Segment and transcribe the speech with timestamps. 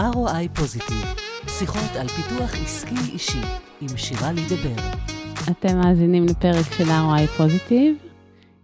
[0.00, 1.04] ROI פוזיטיב,
[1.48, 3.40] שיחות על פיתוח עסקי אישי
[3.80, 4.82] עם שירה לידבר.
[5.50, 7.96] אתם מאזינים לפרק של ROI פוזיטיב.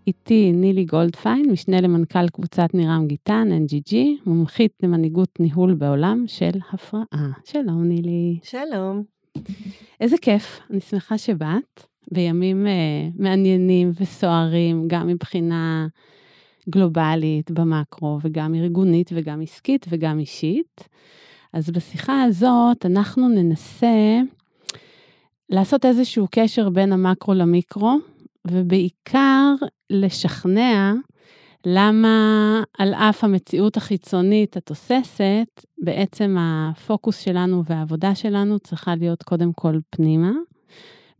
[0.06, 3.94] איתי נילי גולדפיין, משנה למנכ"ל קבוצת נירם גיטן, NGG,
[4.26, 7.30] מומחית למנהיגות ניהול בעולם של הפרעה.
[7.44, 8.38] שלום נילי.
[8.42, 9.02] שלום.
[10.00, 15.86] איזה כיף, אני שמחה שבאת, בימים uh, מעניינים וסוערים, גם מבחינה
[16.70, 20.88] גלובלית במקרו, וגם ארגונית וגם עסקית וגם אישית.
[21.52, 24.20] אז בשיחה הזאת אנחנו ננסה
[25.48, 27.98] לעשות איזשהו קשר בין המקרו למיקרו,
[28.46, 29.54] ובעיקר
[29.90, 30.92] לשכנע
[31.66, 39.78] למה על אף המציאות החיצונית התוססת, בעצם הפוקוס שלנו והעבודה שלנו צריכה להיות קודם כל
[39.90, 40.30] פנימה.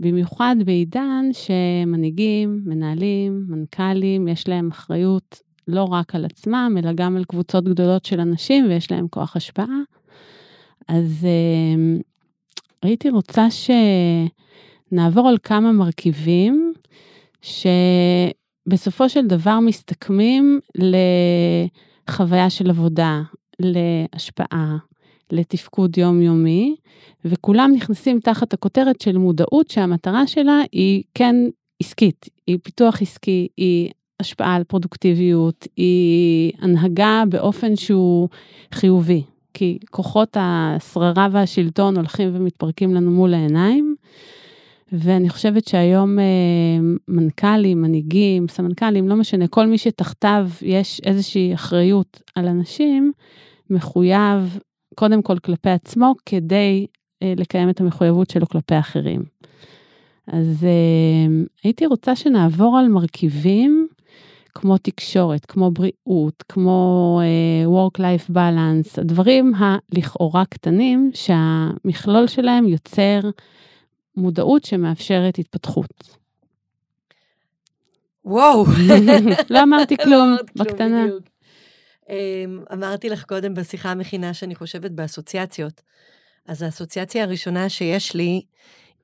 [0.01, 7.25] במיוחד בעידן שמנהיגים, מנהלים, מנכ"לים, יש להם אחריות לא רק על עצמם, אלא גם על
[7.25, 9.79] קבוצות גדולות של אנשים ויש להם כוח השפעה.
[10.89, 12.03] אז uh,
[12.83, 13.47] הייתי רוצה
[14.91, 16.73] שנעבור על כמה מרכיבים
[17.43, 20.61] שבסופו של דבר מסתכמים
[22.09, 23.23] לחוויה של עבודה,
[23.61, 24.77] להשפעה,
[25.33, 26.77] לתפקוד יומיומי,
[27.25, 31.37] וכולם נכנסים תחת הכותרת של מודעות שהמטרה שלה היא כן
[31.81, 38.29] עסקית, היא פיתוח עסקי, היא השפעה על פרודוקטיביות, היא הנהגה באופן שהוא
[38.75, 39.23] חיובי,
[39.55, 43.95] כי כוחות השררה והשלטון הולכים ומתפרקים לנו מול העיניים.
[44.93, 46.25] ואני חושבת שהיום אה,
[47.09, 53.13] מנכ"לים, מנהיגים, סמנכ"לים, לא משנה, כל מי שתחתיו יש איזושהי אחריות על אנשים,
[53.71, 54.59] מחויב
[54.95, 56.87] קודם כל כלפי עצמו, כדי
[57.23, 59.23] אה, לקיים את המחויבות שלו כלפי אחרים.
[60.27, 63.89] אז אה, הייתי רוצה שנעבור על מרכיבים
[64.55, 73.21] כמו תקשורת, כמו בריאות, כמו uh, work-life balance, הדברים הלכאורה קטנים שהמכלול שלהם יוצר
[74.17, 76.17] מודעות שמאפשרת התפתחות.
[78.25, 78.65] וואו.
[79.51, 81.07] לא אמרתי לא כלום, בקטנה.
[82.73, 85.83] אמרתי לך קודם בשיחה המכינה שאני חושבת באסוציאציות.
[86.49, 88.43] אז האסוציאציה הראשונה שיש לי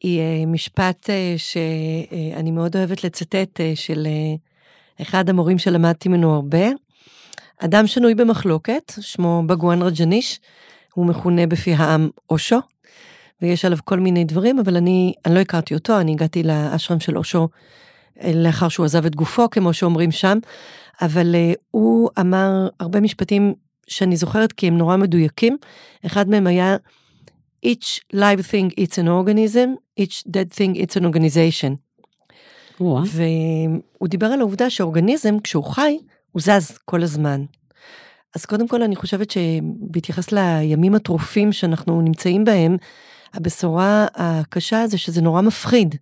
[0.00, 4.06] היא אה, משפט אה, שאני מאוד אוהבת לצטט של
[5.02, 6.66] אחד המורים שלמדתי ממנו הרבה.
[7.58, 10.40] אדם שנוי במחלוקת, שמו בגואן רג'ניש,
[10.94, 12.58] הוא מכונה בפי העם אושו,
[13.42, 17.18] ויש עליו כל מיני דברים, אבל אני, אני לא הכרתי אותו, אני הגעתי לאשרם של
[17.18, 17.46] אושו אה,
[18.34, 20.38] לאחר שהוא עזב את גופו, כמו שאומרים שם,
[21.02, 23.54] אבל uh, הוא אמר הרבה משפטים
[23.86, 25.56] שאני זוכרת כי הם נורא מדויקים.
[26.06, 26.76] אחד מהם היה,
[27.66, 31.76] each live thing it's an organism, each dead thing it's an organization.
[32.80, 35.98] והוא דיבר על העובדה שאורגניזם, כשהוא חי,
[36.32, 37.44] הוא זז כל הזמן.
[38.34, 42.76] אז קודם כל אני חושבת שבהתייחס לימים הטרופים שאנחנו נמצאים בהם,
[43.34, 45.94] הבשורה הקשה זה שזה נורא מפחיד.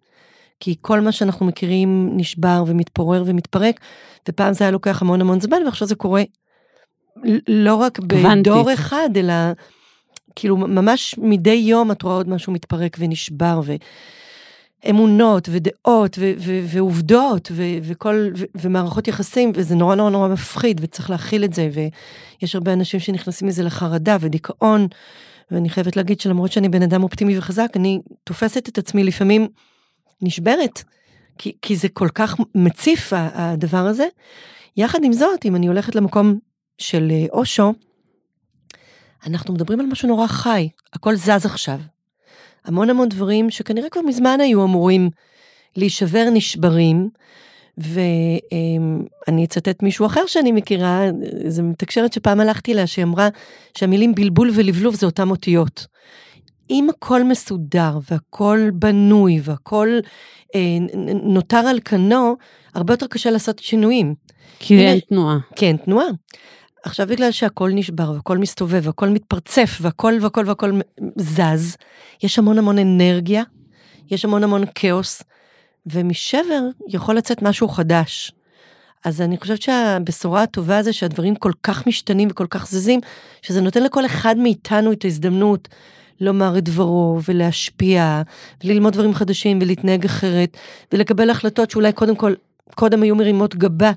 [0.61, 3.81] כי כל מה שאנחנו מכירים נשבר ומתפורר ומתפרק,
[4.29, 6.23] ופעם זה היה לוקח המון המון זמן, ועכשיו זה קורה.
[7.49, 9.35] לא רק בדור אחד, אלא
[10.37, 13.75] כאילו ממש מדי יום את רואה עוד משהו מתפרק ונשבר, ו...
[14.91, 20.81] אמונות ודעות ו- ו- ועובדות ו- וכל, ו- ומערכות יחסים, וזה נורא נורא נורא מפחיד
[20.83, 24.87] וצריך להכיל את זה, ויש הרבה אנשים שנכנסים מזה לחרדה ודיכאון,
[25.51, 29.49] ואני חייבת להגיד שלמרות שאני בן אדם אופטימי וחזק, אני תופסת את עצמי לפעמים
[30.23, 30.83] נשברת,
[31.39, 34.07] כי, כי זה כל כך מציף הדבר הזה.
[34.77, 36.39] יחד עם זאת, אם אני הולכת למקום
[36.79, 37.73] של אה, אושו,
[39.27, 41.81] אנחנו מדברים על משהו נורא חי, הכל זז עכשיו.
[42.65, 45.11] המון המון דברים שכנראה כבר מזמן היו אמורים
[45.77, 47.09] להישבר נשברים,
[47.79, 51.05] ואני אצטט מישהו אחר שאני מכירה,
[51.49, 53.29] זו מתקשרת שפעם הלכתי אליה, שהיא אמרה
[53.79, 55.87] שהמילים בלבול ולבלוב זה אותם אותיות.
[56.71, 59.89] אם הכל מסודר והכל בנוי והכל
[60.55, 60.61] אה,
[61.23, 62.37] נותר על כנו,
[62.75, 64.15] הרבה יותר קשה לעשות שינויים.
[64.59, 65.39] כי אין תנועה.
[65.57, 66.07] כן, תנועה.
[66.85, 70.81] עכשיו בגלל שהכל נשבר והכל מסתובב והכל מתפרצף והכל והכל והכל
[71.17, 71.77] זז,
[72.23, 73.43] יש המון המון אנרגיה,
[74.11, 75.23] יש המון המון כאוס,
[75.87, 78.33] ומשבר יכול לצאת משהו חדש.
[79.05, 83.01] אז אני חושבת שהבשורה הטובה זה שהדברים כל כך משתנים וכל כך זזים,
[83.43, 85.69] שזה נותן לכל אחד מאיתנו את ההזדמנות
[86.21, 88.23] לומר את דברו ולהשפיע,
[88.65, 90.57] וללמוד דברים חדשים ולהתנהג אחרת,
[90.93, 92.35] ולקבל החלטות שאולי קודם כל,
[92.75, 93.93] קודם היו מרימות גבה,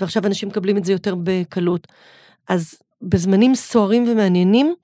[0.00, 1.86] ועכשיו אנשים מקבלים את זה יותר בקלות.
[2.48, 4.74] אז בזמנים סוערים ומעניינים,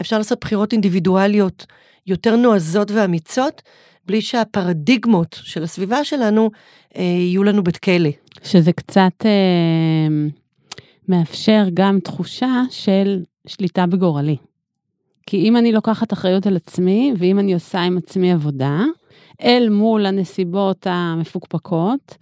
[0.00, 1.66] אפשר לעשות בחירות אינדיבידואליות
[2.06, 3.62] יותר נועזות ואמיצות,
[4.06, 6.50] בלי שהפרדיגמות של הסביבה שלנו
[6.96, 8.10] אה, יהיו לנו בית כלא.
[8.42, 10.28] שזה קצת אה,
[11.08, 14.36] מאפשר גם תחושה של שליטה בגורלי.
[15.26, 18.80] כי אם אני לוקחת אחריות על עצמי, ואם אני עושה עם עצמי עבודה,
[19.42, 22.16] אל מול הנסיבות המפוקפקות,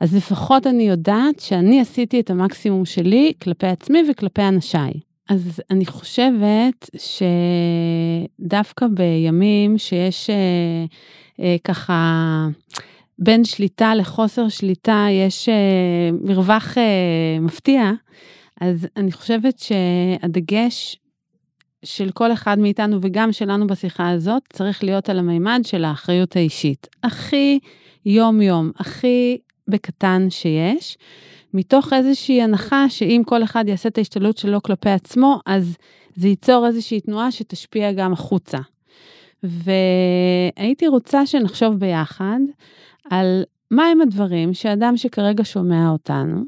[0.00, 4.92] אז לפחות אני יודעת שאני עשיתי את המקסימום שלי כלפי עצמי וכלפי אנשיי.
[5.28, 6.90] אז אני חושבת
[8.40, 10.36] שדווקא בימים שיש אה,
[11.40, 12.46] אה, ככה
[13.18, 17.90] בין שליטה לחוסר שליטה, יש אה, מרווח אה, מפתיע,
[18.60, 20.96] אז אני חושבת שהדגש
[21.84, 26.86] של כל אחד מאיתנו וגם שלנו בשיחה הזאת צריך להיות על המימד של האחריות האישית.
[27.02, 27.58] הכי
[28.06, 29.38] יום-יום, הכי
[29.68, 30.98] בקטן שיש,
[31.54, 35.76] מתוך איזושהי הנחה שאם כל אחד יעשה את ההשתלות שלו כלפי עצמו, אז
[36.16, 38.58] זה ייצור איזושהי תנועה שתשפיע גם החוצה.
[39.42, 42.38] והייתי רוצה שנחשוב ביחד
[43.10, 46.42] על מהם הדברים שאדם שכרגע שומע אותנו,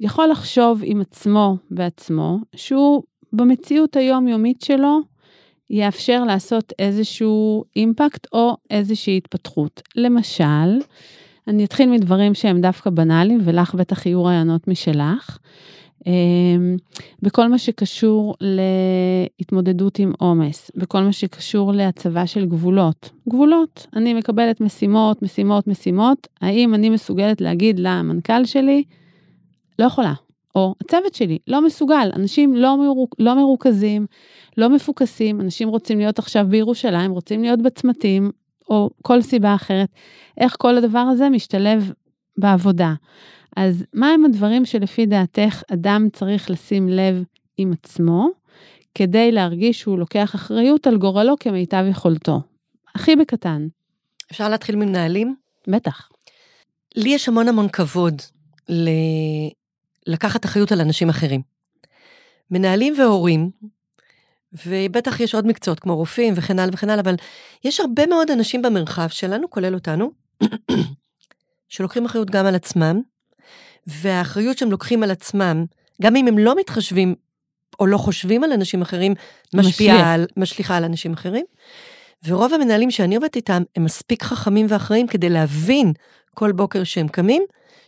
[0.00, 3.02] יכול לחשוב עם עצמו בעצמו, שהוא
[3.36, 5.00] במציאות היומיומית שלו
[5.70, 9.82] יאפשר לעשות איזשהו אימפקט או איזושהי התפתחות.
[9.96, 10.78] למשל,
[11.48, 15.38] אני אתחיל מדברים שהם דווקא בנאליים, ולך בטח יהיו רעיונות משלך.
[16.06, 16.76] אמ,
[17.22, 23.10] בכל מה שקשור להתמודדות עם עומס, בכל מה שקשור להצבה של גבולות.
[23.28, 28.84] גבולות, אני מקבלת משימות, משימות, משימות, האם אני מסוגלת להגיד למנכ"ל שלי,
[29.78, 30.14] לא יכולה,
[30.56, 33.10] או הצוות שלי לא מסוגל, אנשים לא, מרוכ...
[33.18, 34.06] לא מרוכזים,
[34.56, 38.30] לא מפוקסים, אנשים רוצים להיות עכשיו בירושלים, רוצים להיות בצמתים,
[38.70, 39.88] או כל סיבה אחרת.
[40.40, 41.92] איך כל הדבר הזה משתלב
[42.38, 42.94] בעבודה.
[43.56, 47.24] אז מהם הדברים שלפי דעתך אדם צריך לשים לב
[47.56, 48.28] עם עצמו,
[48.94, 52.40] כדי להרגיש שהוא לוקח אחריות על גורלו כמיטב יכולתו?
[52.94, 53.66] הכי בקטן.
[54.32, 55.34] אפשר להתחיל ממנהלים?
[55.68, 56.08] בטח.
[56.96, 58.22] לי יש המון המון כבוד
[58.68, 58.88] ל...
[60.06, 61.42] לקחת אחריות על אנשים אחרים.
[62.50, 63.50] מנהלים והורים,
[64.66, 67.14] ובטח יש עוד מקצועות כמו רופאים וכן הלאה וכן הלאה, אבל
[67.64, 70.10] יש הרבה מאוד אנשים במרחב שלנו, כולל אותנו,
[71.68, 73.00] שלוקחים אחריות גם על עצמם,
[73.86, 75.64] והאחריות שהם לוקחים על עצמם,
[76.02, 77.14] גם אם הם לא מתחשבים
[77.80, 79.14] או לא חושבים על אנשים אחרים,
[79.54, 81.44] משפיעה על, משליכה על אנשים אחרים.
[82.24, 85.92] ורוב המנהלים שאני עובדת איתם, הם מספיק חכמים ואחראים כדי להבין
[86.34, 87.42] כל בוקר שהם קמים,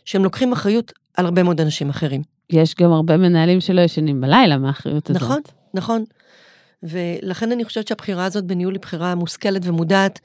[0.05, 2.21] שהם לוקחים אחריות על הרבה מאוד אנשים אחרים.
[2.49, 5.21] יש גם הרבה מנהלים שלא ישנים בלילה מהאחריות הזאת.
[5.21, 5.41] נכון,
[5.73, 6.03] נכון.
[6.83, 10.19] ולכן אני חושבת שהבחירה הזאת בניהול היא בחירה מושכלת ומודעת,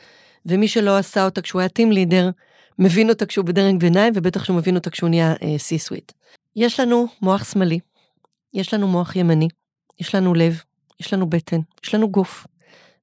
[0.46, 2.31] ומי שלא עשה אותה כשהוא היה טים לידר,
[2.79, 6.11] מבין אותה כשהוא בדרג ביניים, ובטח כשהוא מבין אותה כשהוא נהיה סי-סוויט.
[6.11, 6.14] Uh,
[6.56, 7.79] יש לנו מוח שמאלי,
[8.55, 9.49] יש לנו מוח ימני,
[10.00, 10.62] יש לנו לב,
[11.00, 12.46] יש לנו בטן, יש לנו גוף.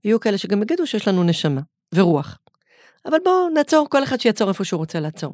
[0.05, 1.61] ויהיו כאלה שגם יגידו שיש לנו נשמה
[1.95, 2.37] ורוח.
[3.05, 5.33] אבל בואו נעצור, כל אחד שיעצור איפה שהוא רוצה לעצור.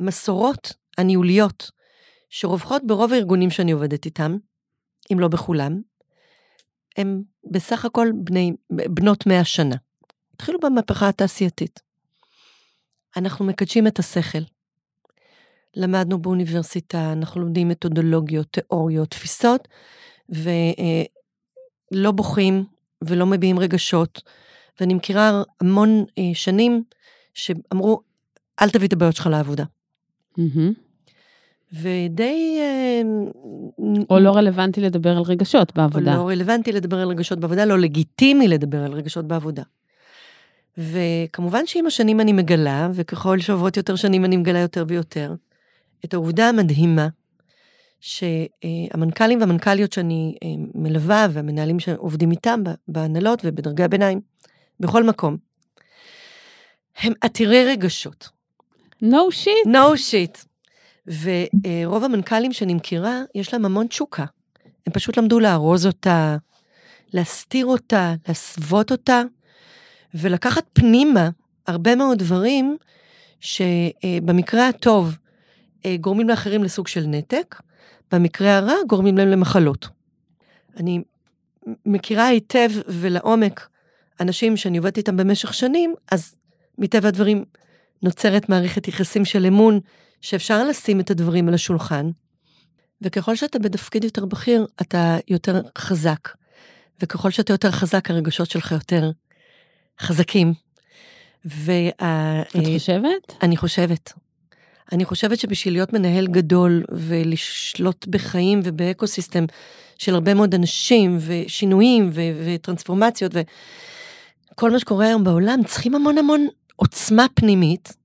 [0.00, 1.70] המסורות הניהוליות
[2.30, 4.36] שרווחות ברוב הארגונים שאני עובדת איתם,
[5.12, 5.80] אם לא בכולם,
[6.96, 9.76] הם בסך הכל בני, בנות מאה שנה.
[10.34, 11.80] התחילו במהפכה התעשייתית.
[13.16, 14.42] אנחנו מקדשים את השכל.
[15.74, 19.68] למדנו באוניברסיטה, אנחנו לומדים מתודולוגיות, תיאוריות, תפיסות,
[20.28, 22.64] ולא בוכים
[23.04, 24.22] ולא מביעים רגשות.
[24.80, 26.84] ואני מכירה המון אה, שנים
[27.34, 28.00] שאמרו,
[28.62, 29.64] אל תביא את הבעיות שלך לעבודה.
[30.38, 30.88] Mm-hmm.
[31.72, 32.58] ודי...
[32.60, 33.02] אה,
[34.10, 36.16] או לא רלוונטי לדבר על רגשות בעבודה.
[36.16, 39.62] או לא רלוונטי לדבר על רגשות בעבודה, לא לגיטימי לדבר על רגשות בעבודה.
[40.78, 45.34] וכמובן שעם השנים אני מגלה, וככל שעוברות יותר שנים אני מגלה יותר ויותר,
[46.04, 47.08] את העובדה המדהימה
[48.00, 54.20] שהמנכ"לים והמנכ"ליות שאני אה, מלווה והמנהלים שעובדים איתם בהנהלות ובדרגי הביניים,
[54.80, 55.36] בכל מקום,
[57.02, 58.37] הם עתירי רגשות.
[59.02, 59.66] No shit.
[59.66, 60.44] No shit.
[61.22, 64.24] ורוב המנכ"לים שאני מכירה, יש להם המון תשוקה.
[64.86, 66.36] הם פשוט למדו לארוז אותה,
[67.12, 69.22] להסתיר אותה, להסוות אותה,
[70.14, 71.28] ולקחת פנימה
[71.66, 72.76] הרבה מאוד דברים
[73.40, 75.16] שבמקרה הטוב
[75.86, 77.60] אה, גורמים לאחרים לסוג של נתק,
[78.12, 79.88] במקרה הרע גורמים להם למחלות.
[80.76, 81.02] אני
[81.86, 83.68] מכירה היטב ולעומק
[84.20, 86.34] אנשים שאני עובדת איתם במשך שנים, אז
[86.78, 87.44] מטבע הדברים
[88.02, 89.80] נוצרת מערכת יחסים של אמון,
[90.20, 92.10] שאפשר לשים את הדברים על השולחן,
[93.02, 96.28] וככל שאתה בתפקיד יותר בכיר, אתה יותר חזק.
[97.02, 99.10] וככל שאתה יותר חזק, הרגשות שלך יותר
[100.00, 100.52] חזקים.
[101.44, 102.42] וה...
[102.42, 103.34] את חושבת?
[103.42, 104.12] אני חושבת.
[104.92, 109.44] אני חושבת שבשביל להיות מנהל גדול ולשלוט בחיים ובאקוסיסטם
[109.98, 113.32] של הרבה מאוד אנשים ושינויים ו- וטרנספורמציות
[114.54, 116.46] וכל מה שקורה היום בעולם, צריכים המון המון
[116.80, 117.96] עוצמה פנימית,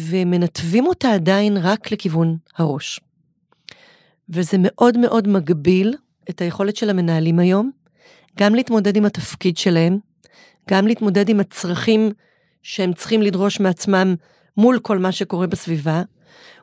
[0.00, 3.00] ומנתבים אותה עדיין רק לכיוון הראש.
[4.28, 5.94] וזה מאוד מאוד מגביל
[6.30, 7.70] את היכולת של המנהלים היום
[8.38, 9.98] גם להתמודד עם התפקיד שלהם,
[10.70, 12.10] גם להתמודד עם הצרכים
[12.62, 14.14] שהם צריכים לדרוש מעצמם
[14.56, 16.02] מול כל מה שקורה בסביבה,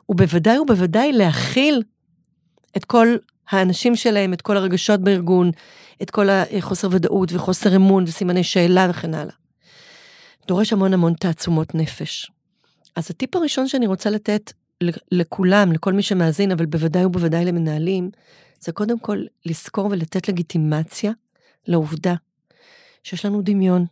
[0.08, 1.82] ובוודאי ובוודאי להכיל
[2.76, 3.16] את כל
[3.50, 5.50] האנשים שלהם, את כל הרגשות בארגון,
[6.02, 9.41] את כל החוסר ודאות וחוסר אמון וסימני שאלה וכן הלאה.
[10.46, 12.30] דורש המון המון תעצומות נפש.
[12.96, 14.52] אז הטיפ הראשון שאני רוצה לתת
[15.12, 18.10] לכולם, לכל מי שמאזין, אבל בוודאי ובוודאי למנהלים,
[18.60, 21.12] זה קודם כל לזכור ולתת לגיטימציה
[21.66, 22.14] לעובדה
[23.02, 23.86] שיש לנו דמיון,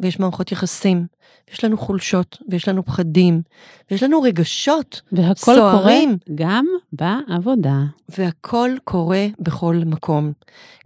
[0.00, 1.06] ויש מערכות יחסים,
[1.48, 3.42] ויש לנו חולשות, ויש לנו פחדים,
[3.90, 6.18] ויש לנו רגשות והכל סוערים.
[6.18, 7.78] קורה גם בעבודה.
[8.08, 10.32] והכל קורה בכל מקום.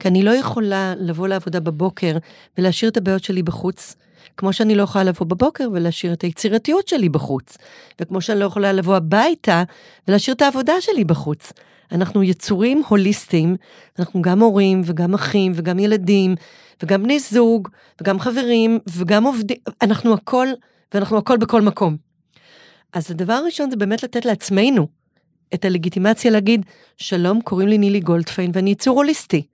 [0.00, 2.16] כי אני לא יכולה לבוא לעבודה בבוקר
[2.58, 3.96] ולהשאיר את הבעיות שלי בחוץ,
[4.36, 7.56] כמו שאני לא יכולה לבוא בבוקר ולהשאיר את היצירתיות שלי בחוץ,
[8.00, 9.62] וכמו שאני לא יכולה לבוא הביתה
[10.08, 11.52] ולהשאיר את העבודה שלי בחוץ.
[11.92, 13.56] אנחנו יצורים הוליסטיים,
[13.98, 16.34] אנחנו גם הורים וגם אחים וגם ילדים
[16.82, 17.68] וגם בני זוג
[18.00, 20.48] וגם חברים וגם עובדים, אנחנו הכל,
[20.94, 21.96] ואנחנו הכל בכל מקום.
[22.92, 24.86] אז הדבר הראשון זה באמת לתת לעצמנו
[25.54, 26.66] את הלגיטימציה להגיד,
[26.96, 29.46] שלום, קוראים לי נילי גולדפיין ואני יצור הוליסטי.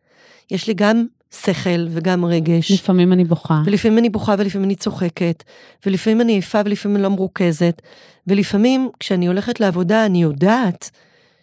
[0.50, 2.72] יש לי גם שכל וגם רגש.
[2.72, 3.62] לפעמים אני בוכה.
[3.66, 5.42] ולפעמים אני בוכה ולפעמים אני צוחקת,
[5.86, 7.82] ולפעמים אני עייפה ולפעמים אני לא מרוכזת,
[8.26, 10.90] ולפעמים כשאני הולכת לעבודה אני יודעת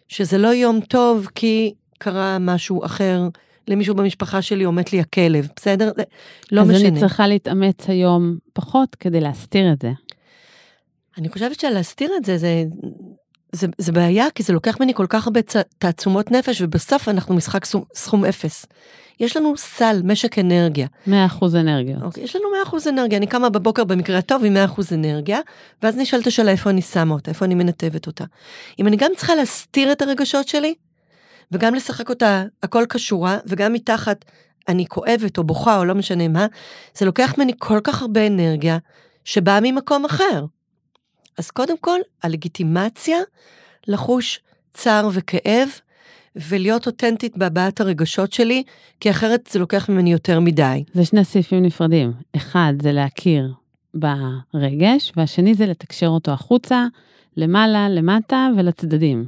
[0.08, 3.28] שזה לא יום טוב כי קרה משהו אחר
[3.68, 5.92] למישהו במשפחה שלי או מת לי הכלב, בסדר?
[5.96, 6.04] זה
[6.52, 6.88] לא אז משנה.
[6.88, 9.92] אני צריכה להתאמץ היום פחות כדי להסתיר את זה.
[11.18, 12.64] אני חושבת שלהסתיר את זה, זה,
[13.52, 17.36] זה, זה בעיה, כי זה לוקח ממני כל כך הרבה צ- תעצומות נפש, ובסוף אנחנו
[17.36, 18.66] משחק סכום, סכום אפס.
[19.20, 20.88] יש לנו סל, משק אנרגיה.
[21.08, 21.12] 100%
[21.56, 22.02] אנרגיות.
[22.04, 25.40] אוקיי, יש לנו 100% אנרגיה, אני קמה בבוקר במקרה הטוב עם 100% אנרגיה,
[25.84, 28.24] ואז נשאלת השאלה איפה אני שמה אותה, איפה אני מנתבת אותה.
[28.80, 30.74] אם אני גם צריכה להסתיר את הרגשות שלי,
[31.52, 34.26] וגם לשחק אותה הכל כשורה, וגם מתחת
[34.68, 36.46] אני כואבת או בוכה או לא משנה מה,
[36.98, 38.78] זה לוקח ממני כל כך הרבה אנרגיה,
[39.26, 40.46] שבאה ממקום אחר.
[41.38, 43.18] אז קודם כל, הלגיטימציה
[43.88, 44.40] לחוש
[44.74, 45.70] צער וכאב,
[46.36, 48.64] ולהיות אותנטית בהבעת הרגשות שלי,
[49.00, 50.84] כי אחרת זה לוקח ממני יותר מדי.
[50.94, 52.14] זה שני סעיפים נפרדים.
[52.36, 53.54] אחד זה להכיר
[53.94, 56.86] ברגש, והשני זה לתקשר אותו החוצה,
[57.38, 59.26] למעלה, למטה ולצדדים.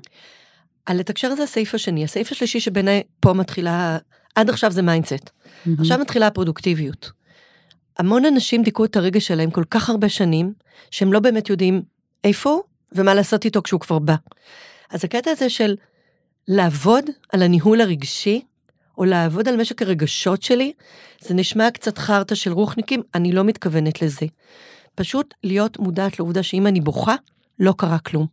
[0.86, 2.04] על לתקשר זה הסעיף השני.
[2.04, 3.98] הסעיף השלישי שבעיניי פה מתחילה,
[4.36, 5.30] עד עכשיו זה mindset.
[5.80, 7.12] עכשיו מתחילה הפרודוקטיביות.
[7.98, 10.54] המון אנשים דיכאו את הרגש שלהם כל כך הרבה שנים,
[10.92, 11.82] שהם לא באמת יודעים
[12.24, 14.16] איפה הוא ומה לעשות איתו כשהוא כבר בא.
[14.90, 15.76] אז הקטע הזה של
[16.48, 18.42] לעבוד על הניהול הרגשי,
[18.98, 20.74] או לעבוד על משק הרגשות שלי,
[21.20, 24.26] זה נשמע קצת חרטא של רוחניקים, אני לא מתכוונת לזה.
[24.96, 27.16] פשוט להיות מודעת לעובדה שאם אני בוכה,
[27.60, 28.28] לא קרה כלום.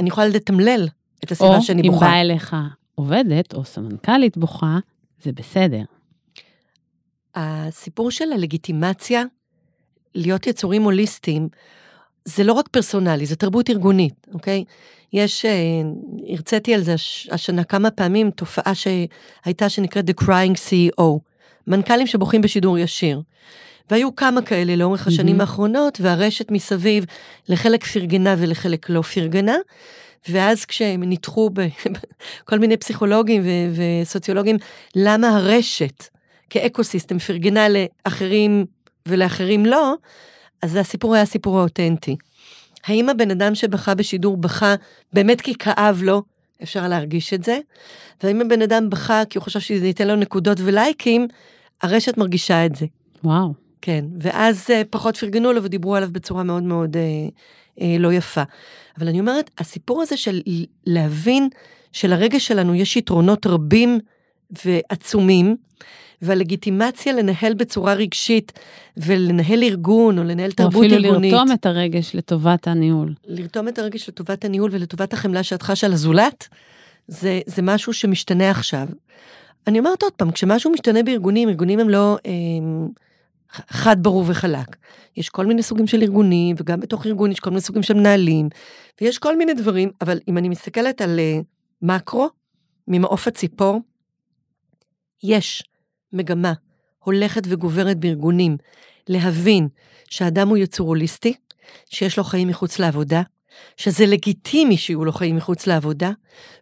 [0.00, 0.88] אני יכולה לתמלל
[1.24, 2.06] את הסיבה או שאני אם בוכה.
[2.06, 2.56] באה אליך
[2.94, 4.78] עובדת או סמנכ"לית בוכה,
[5.22, 5.82] זה בסדר.
[7.34, 9.22] הסיפור של הלגיטימציה,
[10.14, 11.48] להיות יצורים הוליסטיים,
[12.24, 14.64] זה לא רק פרסונלי, זה תרבות ארגונית, אוקיי?
[15.12, 15.50] יש, אה,
[16.28, 21.02] הרציתי על זה הש- השנה כמה פעמים, תופעה שהייתה שנקראת The Crying CEO,
[21.66, 23.20] מנכ"לים שבוכים בשידור ישיר.
[23.90, 25.40] והיו כמה כאלה לאורך השנים מהמם.
[25.40, 27.04] האחרונות, והרשת מסביב
[27.48, 29.56] לחלק פרגנה ולחלק לא פרגנה.
[30.28, 34.56] ואז כשהם ניתחו בכל מיני פסיכולוגים ו- וסוציולוגים,
[34.96, 36.04] למה הרשת
[36.54, 38.66] כאקו סיסטם פרגנה לאחרים
[39.08, 39.94] ולאחרים לא,
[40.62, 42.16] אז הסיפור היה סיפור האותנטי.
[42.86, 44.74] האם הבן אדם שבכה בשידור בכה
[45.12, 46.22] באמת כי כאב לו,
[46.62, 47.58] אפשר להרגיש את זה,
[48.22, 51.28] והאם הבן אדם בכה כי הוא חושב שזה ייתן לו נקודות ולייקים,
[51.82, 52.86] הרשת מרגישה את זה.
[53.24, 53.52] וואו.
[53.82, 57.02] כן, ואז אה, פחות פרגנו לו ודיברו עליו בצורה מאוד מאוד אה,
[57.80, 58.42] אה, לא יפה.
[58.98, 60.40] אבל אני אומרת, הסיפור הזה של
[60.86, 61.48] להבין
[61.92, 63.98] שלרגש שלנו יש יתרונות רבים
[64.64, 65.56] ועצומים,
[66.24, 68.52] והלגיטימציה לנהל בצורה רגשית
[68.96, 71.32] ולנהל ארגון או לנהל או תרבות אפילו ארגונית.
[71.32, 73.14] לרתום את הרגש לטובת הניהול.
[73.26, 76.48] לרתום את הרגש לטובת הניהול ולטובת החמלה שאת חשה לזולת,
[77.08, 78.86] זה, זה משהו שמשתנה עכשיו.
[79.66, 82.32] אני אומרת עוד פעם, כשמשהו משתנה בארגונים, ארגונים הם לא אה,
[83.68, 84.76] חד ברור וחלק.
[85.16, 88.48] יש כל מיני סוגים של ארגונים, וגם בתוך ארגון יש כל מיני סוגים של מנהלים,
[89.00, 91.40] ויש כל מיני דברים, אבל אם אני מסתכלת על אה,
[91.82, 92.28] מקרו,
[92.88, 93.80] ממעוף הציפור,
[95.22, 95.64] יש
[96.14, 96.52] מגמה
[96.98, 98.56] הולכת וגוברת בארגונים
[99.08, 99.68] להבין
[100.10, 101.34] שהאדם הוא יצור הוליסטי,
[101.90, 103.22] שיש לו חיים מחוץ לעבודה,
[103.76, 106.10] שזה לגיטימי שיהיו לו חיים מחוץ לעבודה,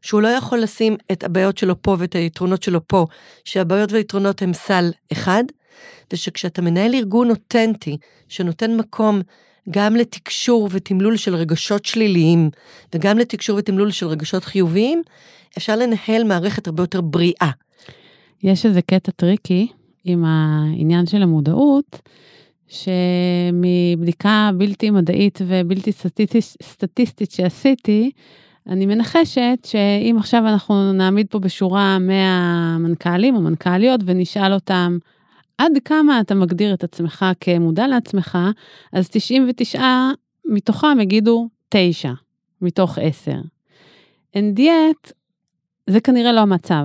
[0.03, 3.07] שהוא לא יכול לשים את הבעיות שלו פה ואת היתרונות שלו פה,
[3.45, 5.45] שהבעיות והיתרונות הם סל אחד,
[6.13, 7.97] ושכשאתה מנהל ארגון אותנטי,
[8.29, 9.21] שנותן מקום
[9.71, 12.51] גם לתקשור ותמלול של רגשות שליליים,
[12.95, 15.03] וגם לתקשור ותמלול של רגשות חיוביים,
[15.59, 17.51] אפשר לנהל מערכת הרבה יותר בריאה.
[18.43, 19.69] יש איזה קטע טריקי,
[20.05, 22.01] עם העניין של המודעות,
[22.69, 25.93] שמבדיקה בלתי מדעית ובלתי
[26.63, 28.11] סטטיסטית, שעשיתי,
[28.67, 34.99] אני מנחשת שאם עכשיו אנחנו נעמיד פה בשורה 100 מנכ"לים או מנכ"ליות ונשאל אותם,
[35.59, 38.39] עד כמה אתה מגדיר את עצמך כמודע לעצמך,
[38.93, 39.83] אז 99
[40.45, 42.13] מתוכם יגידו 9
[42.63, 43.33] מתוך 10.
[44.37, 45.13] And yet,
[45.87, 46.85] זה כנראה לא המצב.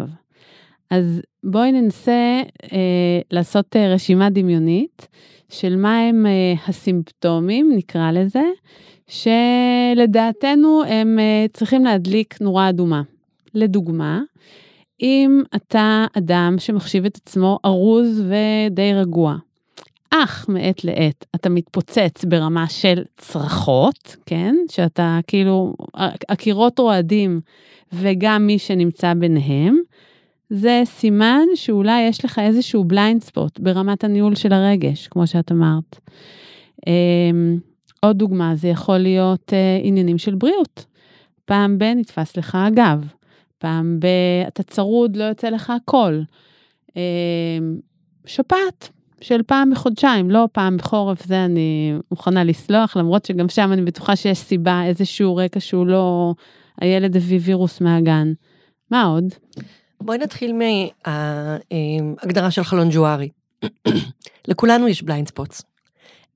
[0.90, 2.42] אז בואי ננסה
[2.74, 5.08] אה, לעשות אה, רשימה דמיונית
[5.50, 8.44] של מה הם אה, הסימפטומים, נקרא לזה,
[9.08, 13.02] שלדעתנו הם אה, צריכים להדליק נורה אדומה.
[13.54, 14.22] לדוגמה,
[15.02, 19.36] אם אתה אדם שמחשיב את עצמו ארוז ודי רגוע,
[20.12, 24.56] אך מעת לעת אתה מתפוצץ ברמה של צרחות, כן?
[24.72, 25.74] שאתה כאילו,
[26.30, 27.40] הקירות רועדים
[27.94, 29.78] וגם מי שנמצא ביניהם,
[30.50, 36.00] זה סימן שאולי יש לך איזשהו בליינד ספוט ברמת הניהול של הרגש, כמו שאת אמרת.
[36.88, 37.60] אמ,
[38.00, 40.86] עוד דוגמה, זה יכול להיות uh, עניינים של בריאות.
[41.46, 43.08] פעם ב- נתפס לך הגב,
[43.58, 46.24] פעם ב- אתה צרוד, לא יוצא לך קול.
[46.90, 46.94] Uh,
[48.26, 48.90] שפעת
[49.22, 54.16] של פעם בחודשיים, לא פעם בחורף, זה אני מוכנה לסלוח, למרות שגם שם אני בטוחה
[54.16, 56.34] שיש סיבה, איזשהו רקע שהוא לא,
[56.82, 58.34] הילד הביא וירוס מהגן.
[58.92, 59.24] מה עוד?
[60.02, 60.54] בואי נתחיל
[61.06, 63.30] מההגדרה של חלון ג'וארי.
[64.48, 65.62] לכולנו יש blind spots.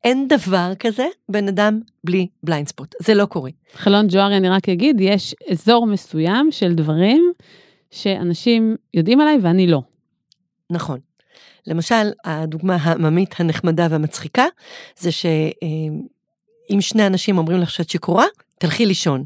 [0.04, 3.52] אין דבר כזה בן אדם בלי blind spot, זה לא קורה.
[3.74, 7.32] חלון ג'וארי, אני רק אגיד, יש אזור מסוים של דברים
[7.92, 9.82] שאנשים יודעים עליי ואני לא.
[10.70, 11.00] נכון.
[11.68, 14.46] למשל, הדוגמה העממית הנחמדה והמצחיקה,
[14.98, 18.26] זה שאם שני אנשים אומרים לך שאת שיכורה,
[18.60, 19.24] תלכי לישון.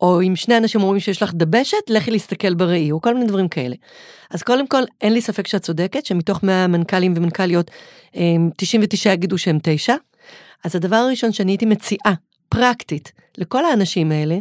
[0.00, 3.48] או אם שני אנשים אומרים שיש לך דבשת, לכי להסתכל בראי, או כל מיני דברים
[3.48, 3.76] כאלה.
[4.30, 7.70] אז קודם כל, אין לי ספק שאת צודקת, שמתוך 100 מנכ"לים ומנכ"ליות,
[8.56, 9.94] 99 יגידו שהם 9.
[10.64, 12.14] אז הדבר הראשון שאני הייתי מציעה,
[12.48, 14.38] פרקטית, לכל האנשים האלה,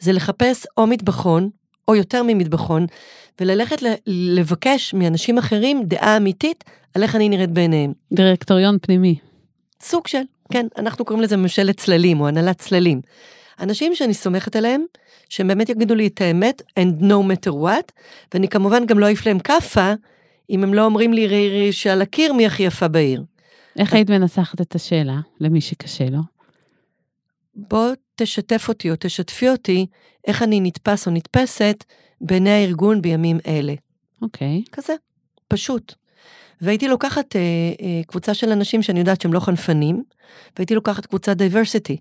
[0.00, 1.50] זה לחפש או מטבחון,
[1.88, 2.86] או יותר ממטבחון,
[3.40, 7.92] וללכת לבקש מאנשים אחרים דעה אמיתית על איך אני נראית בעיניהם.
[8.12, 9.18] דירקטוריון פנימי.
[9.82, 13.00] סוג של, כן, אנחנו קוראים לזה ממשלת צללים, או הנהלת צללים.
[13.60, 14.84] אנשים שאני סומכת עליהם,
[15.28, 17.92] שהם באמת יגידו לי את האמת, and no matter what,
[18.34, 19.92] ואני כמובן גם לא אעיף להם כאפה,
[20.50, 23.24] אם הם לא אומרים לי רי שעל הקיר מי הכי יפה בעיר.
[23.78, 26.18] איך היית מנסחת את השאלה למי שקשה לו?
[27.54, 29.86] בוא תשתף אותי או תשתפי אותי
[30.26, 31.84] איך אני נתפס או נתפסת
[32.20, 33.74] בעיני הארגון בימים אלה.
[34.22, 34.62] אוקיי.
[34.66, 34.70] Okay.
[34.72, 34.94] כזה,
[35.48, 35.94] פשוט.
[36.60, 37.40] והייתי לוקחת אה,
[37.80, 40.02] אה, קבוצה של אנשים שאני יודעת שהם לא חנפנים,
[40.56, 41.96] והייתי לוקחת קבוצת דייברסיטי.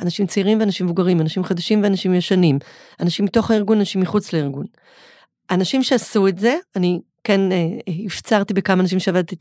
[0.00, 2.58] אנשים צעירים ואנשים מבוגרים, אנשים חדשים ואנשים ישנים,
[3.00, 4.66] אנשים מתוך הארגון, אנשים מחוץ לארגון.
[5.50, 7.66] אנשים שעשו את זה, אני כן אה,
[8.06, 9.36] הפצרתי בכמה אנשים שעבדתי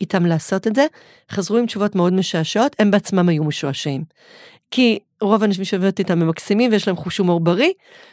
[0.00, 0.86] איתם לעשות את זה,
[1.30, 4.04] חזרו עם תשובות מאוד משעשעות, הם בעצמם היו משועשעים.
[4.70, 7.70] כי רוב האנשים שעבדתי איתם הם מקסימים ויש להם חוש הומור בריא,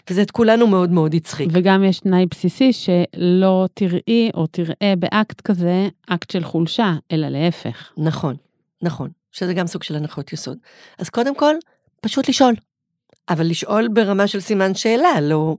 [0.10, 1.50] וזה את כולנו מאוד מאוד הצחיק.
[1.52, 7.92] וגם יש תנאי בסיסי שלא תראי או תראה באקט כזה אקט של חולשה, אלא להפך.
[7.98, 8.36] נכון,
[8.82, 10.58] נכון, שזה גם סוג של הנחות יסוד.
[10.98, 11.56] אז קודם כל,
[12.04, 12.54] פשוט לשאול.
[13.30, 15.56] אבל לשאול ברמה של סימן שאלה, לא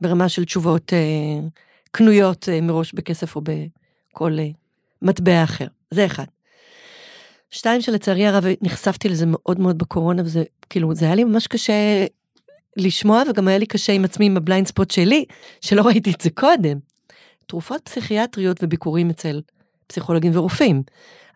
[0.00, 1.48] ברמה של תשובות אה,
[1.90, 4.48] קנויות אה, מראש בכסף או בכל אה,
[5.02, 5.66] מטבע אחר.
[5.90, 6.24] זה אחד.
[7.50, 12.06] שתיים, שלצערי הרב נחשפתי לזה מאוד מאוד בקורונה, וזה כאילו, זה היה לי ממש קשה
[12.76, 15.24] לשמוע, וגם היה לי קשה עם עצמי עם ה blind spot שלי,
[15.60, 16.78] שלא ראיתי את זה קודם.
[17.46, 19.40] תרופות פסיכיאטריות וביקורים אצל
[19.88, 20.82] פסיכולוגים ורופאים.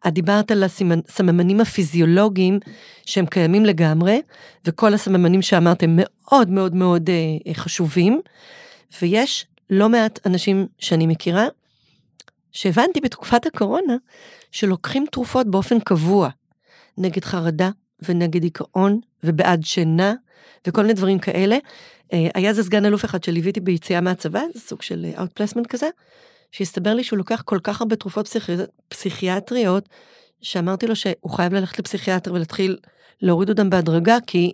[0.06, 2.58] את דיברת על הסממנים הפיזיולוגיים
[3.06, 4.22] שהם קיימים לגמרי,
[4.64, 8.20] וכל הסממנים שאמרתם מאוד מאוד מאוד אה, חשובים,
[9.02, 11.46] ויש לא מעט אנשים שאני מכירה,
[12.52, 13.96] שהבנתי בתקופת הקורונה,
[14.50, 16.28] שלוקחים תרופות באופן קבוע,
[16.98, 17.70] נגד חרדה
[18.02, 20.14] ונגד דיכאון ובעד שינה
[20.66, 21.56] וכל מיני דברים כאלה.
[22.12, 25.88] אה, היה זה סגן אלוף אחד שליוויתי ביציאה מהצבא, זה סוג של outplacement כזה,
[26.52, 28.52] שהסתבר לי שהוא לוקח כל כך הרבה תרופות פסיכי...
[28.88, 29.88] פסיכיאטריות,
[30.42, 32.76] שאמרתי לו שהוא חייב ללכת לפסיכיאטר ולהתחיל
[33.22, 34.52] להוריד אותם בהדרגה, כי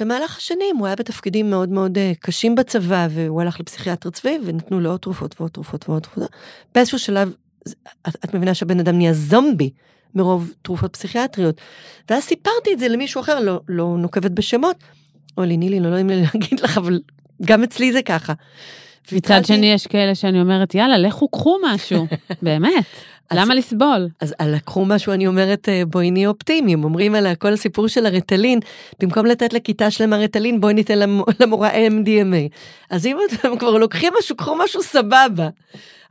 [0.00, 4.80] במהלך השנים הוא היה בתפקידים מאוד מאוד אה, קשים בצבא, והוא הלך לפסיכיאטר צבאי, ונתנו
[4.80, 6.30] לו עוד תרופות ועוד תרופות ועוד תרופות.
[6.74, 7.32] באיזשהו שלב,
[8.08, 9.70] את, את מבינה שהבן אדם נהיה זומבי
[10.14, 11.60] מרוב תרופות פסיכיאטריות.
[12.10, 14.76] ואז סיפרתי את זה למישהו אחר, לא, לא נוקבת בשמות.
[15.38, 17.00] אוי, נילי, לא נעים לי להגיד לך, אבל
[17.42, 18.32] גם אצלי זה ככה.
[19.12, 22.06] מצד שני יש כאלה שאני אומרת, יאללה, לכו קחו משהו,
[22.42, 22.84] באמת.
[23.30, 24.08] אז- למה לסבול?
[24.20, 28.58] אז לקחו משהו, אני אומרת, אה, בואי נהיה אופטימיים, אומרים על כל הסיפור של הרטלין,
[29.00, 32.48] במקום לתת לכיתה שלמה רטלין, בואי ניתן למ- למורה MDMA.
[32.90, 35.48] אז אם אתם כבר לוקחים משהו, קחו משהו סבבה.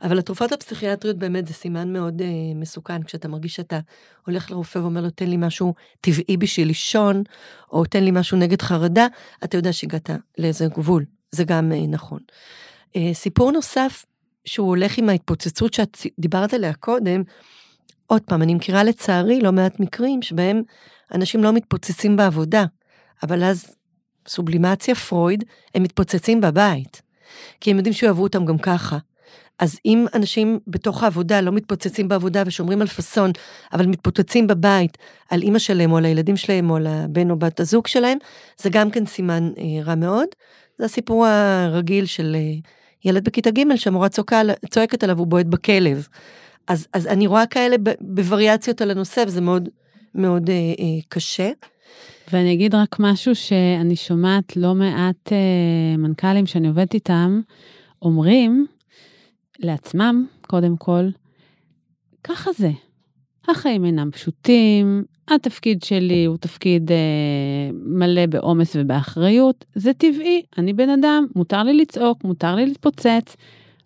[0.02, 3.78] אבל התרופות הפסיכיאטריות באמת זה סימן מאוד אה, מסוכן, כשאתה מרגיש שאתה
[4.26, 7.22] הולך לרופא ואומר לו, תן לי משהו טבעי בשביל לישון,
[7.72, 9.06] או תן לי משהו נגד חרדה,
[9.44, 12.18] אתה יודע שהגעת לאיזה גבול, זה גם אה, נכון.
[12.96, 14.04] אה, סיפור נוסף,
[14.44, 17.22] שהוא הולך עם ההתפוצצות שאת דיברת עליה קודם,
[18.06, 20.62] עוד פעם, אני מכירה לצערי לא מעט מקרים שבהם
[21.14, 22.64] אנשים לא מתפוצצים בעבודה,
[23.22, 23.74] אבל אז
[24.28, 27.02] סובלימציה פרויד, הם מתפוצצים בבית,
[27.60, 28.98] כי הם יודעים שיאהבו אותם גם ככה.
[29.58, 33.30] אז אם אנשים בתוך העבודה לא מתפוצצים בעבודה ושומרים על פאסון,
[33.72, 34.98] אבל מתפוצצים בבית
[35.30, 38.18] על אימא שלהם או על הילדים שלהם או על הבן או בת הזוג שלהם,
[38.58, 40.28] זה גם כן סימן אה, רע מאוד.
[40.78, 42.70] זה הסיפור הרגיל של אה,
[43.04, 44.08] ילד בכיתה ג' שהמורה
[44.70, 46.08] צועקת עליו, הוא בועט בכלב.
[46.68, 49.68] אז, אז אני רואה כאלה בווריאציות על הנושא, וזה מאוד
[50.14, 51.50] מאוד אה, אה, קשה.
[52.32, 57.40] ואני אגיד רק משהו שאני שומעת לא מעט אה, מנכ"לים שאני עובדת איתם,
[58.02, 58.66] אומרים
[59.58, 61.08] לעצמם, קודם כל,
[62.24, 62.70] ככה זה.
[63.48, 66.96] החיים אינם פשוטים, התפקיד שלי הוא תפקיד אה,
[67.72, 73.36] מלא בעומס ובאחריות, זה טבעי, אני בן אדם, מותר לי לצעוק, מותר לי להתפוצץ.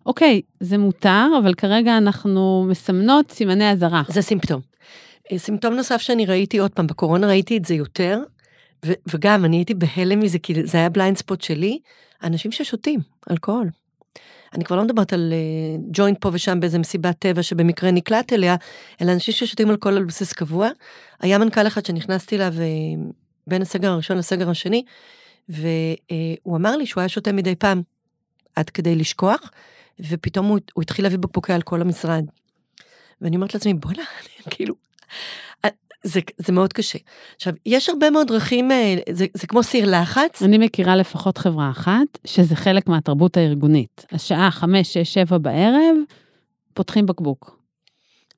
[0.06, 4.02] אוקיי, זה מותר, אבל כרגע אנחנו מסמנות סימני אזהרה.
[4.08, 4.60] זה סימפטום.
[5.32, 8.20] אה, סימפטום נוסף שאני ראיתי, עוד פעם, בקורונה ראיתי את זה יותר,
[8.86, 11.78] ו- וגם אני הייתי בהלם מזה, כי זה היה בליינד ספוט שלי,
[12.22, 13.68] אנשים ששותים אלכוהול.
[14.54, 18.56] אני כבר לא מדברת על uh, ג'וינט פה ושם באיזה מסיבת טבע שבמקרה נקלט אליה,
[19.02, 20.68] אלא אנשים ששותים אלכוהול על בסיס קבוע.
[21.20, 23.12] היה מנכ"ל אחד שנכנסתי אליו uh,
[23.46, 24.84] בין הסגר הראשון לסגר השני,
[25.48, 27.82] והוא אמר לי שהוא היה שותה מדי פעם,
[28.56, 29.50] עד כדי לשכוח,
[30.00, 32.24] ופתאום הוא, הוא התחיל להביא בקבוקי אלכוהול למשרד.
[33.20, 34.02] ואני אומרת לעצמי, בוא'נה,
[34.50, 34.74] כאילו...
[36.02, 36.98] זה, זה מאוד קשה.
[37.36, 40.42] עכשיו, יש הרבה מאוד דרכים, אה, זה, זה כמו סיר לחץ.
[40.42, 44.06] אני מכירה לפחות חברה אחת, שזה חלק מהתרבות הארגונית.
[44.12, 45.96] השעה חמש, שש, שבע בערב,
[46.74, 47.60] פותחים בקבוק.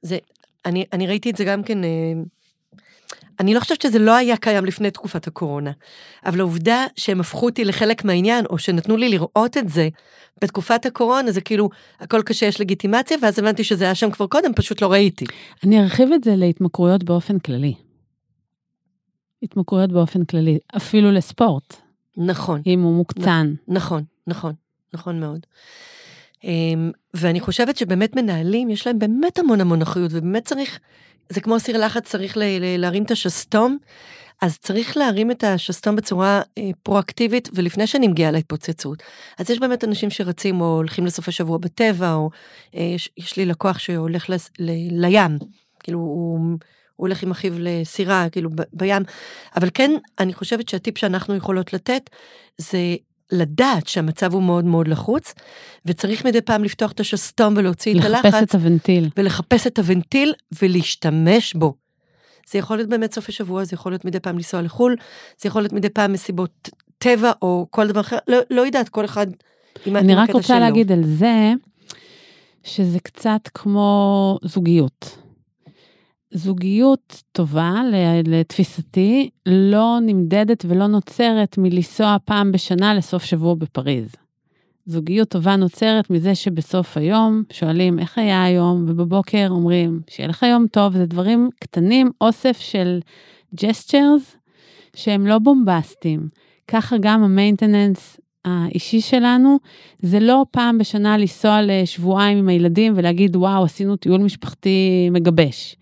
[0.03, 0.19] זה,
[0.67, 1.89] אני, אני ראיתי את זה גם כן, אה,
[3.41, 5.71] אני לא חושבת שזה לא היה קיים לפני תקופת הקורונה,
[6.27, 9.89] אבל העובדה שהם הפכו אותי לחלק מהעניין, או שנתנו לי לראות את זה
[10.43, 14.55] בתקופת הקורונה, זה כאילו, הכל קשה, יש לגיטימציה, ואז הבנתי שזה היה שם כבר קודם,
[14.55, 15.25] פשוט לא ראיתי.
[15.65, 17.75] אני ארחיב את זה להתמכרויות באופן כללי.
[19.43, 21.77] התמכרויות באופן כללי, אפילו לספורט,
[22.17, 23.55] נכון, אם הוא מוקצן.
[23.69, 24.53] נכון, נכון,
[24.95, 25.47] נכון מאוד.
[26.45, 30.79] אמ, ואני חושבת שבאמת מנהלים, יש להם באמת המון המון אחריות, ובאמת צריך,
[31.29, 33.79] זה כמו סיר לחץ, צריך ל- ל- להרים את השסתום,
[34.43, 39.03] אז צריך להרים את השסתום בצורה אה, פרואקטיבית, ולפני שאני מגיעה להתפוצצות.
[39.39, 42.31] אז יש באמת אנשים שרצים או הולכים לסופי שבוע בטבע, או
[42.75, 44.71] אה, יש, יש לי לקוח שהולך לס, ל,
[45.07, 45.39] לים,
[45.83, 46.59] כאילו הוא, הוא
[46.97, 49.03] הולך עם אחיו לסירה, כאילו בים,
[49.57, 52.11] אבל כן, אני חושבת שהטיפ שאנחנו יכולות לתת,
[52.59, 52.79] זה
[53.33, 55.35] לדעת שהמצב הוא מאוד מאוד לחוץ,
[55.87, 58.25] וצריך מדי פעם לפתוח את השסתום ולהוציא את הלחץ.
[58.25, 59.09] לחפש את הוונטיל.
[59.17, 61.75] ולחפש את הוונטיל ולהשתמש בו.
[62.51, 64.97] זה יכול להיות באמת סוף השבוע, זה יכול להיות מדי פעם לנסוע לחו"ל,
[65.39, 69.05] זה יכול להיות מדי פעם מסיבות טבע או כל דבר אחר, לא, לא יודעת, כל
[69.05, 69.27] אחד
[69.87, 70.59] עם אני רק רוצה שלו.
[70.59, 71.53] להגיד על זה,
[72.65, 75.20] שזה קצת כמו זוגיות.
[76.35, 77.75] זוגיות טובה,
[78.25, 84.15] לתפיסתי, לא נמדדת ולא נוצרת מלנסוע פעם בשנה לסוף שבוע בפריז.
[84.87, 90.67] זוגיות טובה נוצרת מזה שבסוף היום שואלים איך היה היום, ובבוקר אומרים שיהיה לך יום
[90.67, 93.01] טוב, זה דברים קטנים, אוסף של
[93.55, 94.37] ג'סטשרס
[94.97, 96.29] שהם לא בומבסטיים.
[96.69, 99.59] ככה גם המיינטננס האישי שלנו,
[99.99, 105.77] זה לא פעם בשנה לנסוע לשבועיים עם הילדים ולהגיד, וואו, עשינו טיול משפחתי מגבש.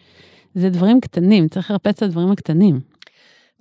[0.59, 2.81] זה דברים קטנים, צריך לרפץ את הדברים הקטנים.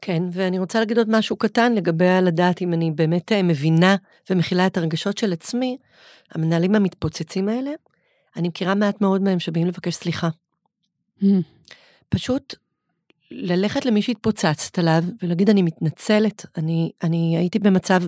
[0.02, 3.96] כן, ואני רוצה להגיד עוד משהו קטן לגבי לדעת אם אני באמת אה, מבינה
[4.30, 5.78] ומכילה את הרגשות של עצמי,
[6.32, 7.72] המנהלים המתפוצצים האלה,
[8.36, 10.30] אני מכירה מעט מאוד מהם שבאים לבקש סליחה.
[12.10, 12.56] פשוט
[13.32, 18.04] ללכת למי שהתפוצצת עליו ולהגיד אני מתנצלת, אני, אני הייתי במצב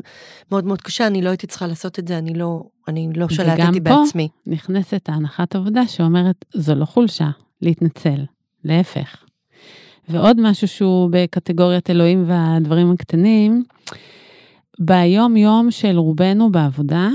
[0.52, 3.36] מאוד מאוד קשה, אני לא הייתי צריכה לעשות את זה, אני לא, אני לא וגם
[3.36, 4.28] שלטתי פה- בעצמי.
[4.47, 7.30] נכנסת ההנחת עבודה שאומרת, זו לא חולשה,
[7.62, 8.25] להתנצל,
[8.63, 9.24] להפך.
[10.10, 13.63] ועוד משהו שהוא בקטגוריית אלוהים והדברים הקטנים,
[14.80, 17.10] ביום-יום של רובנו בעבודה,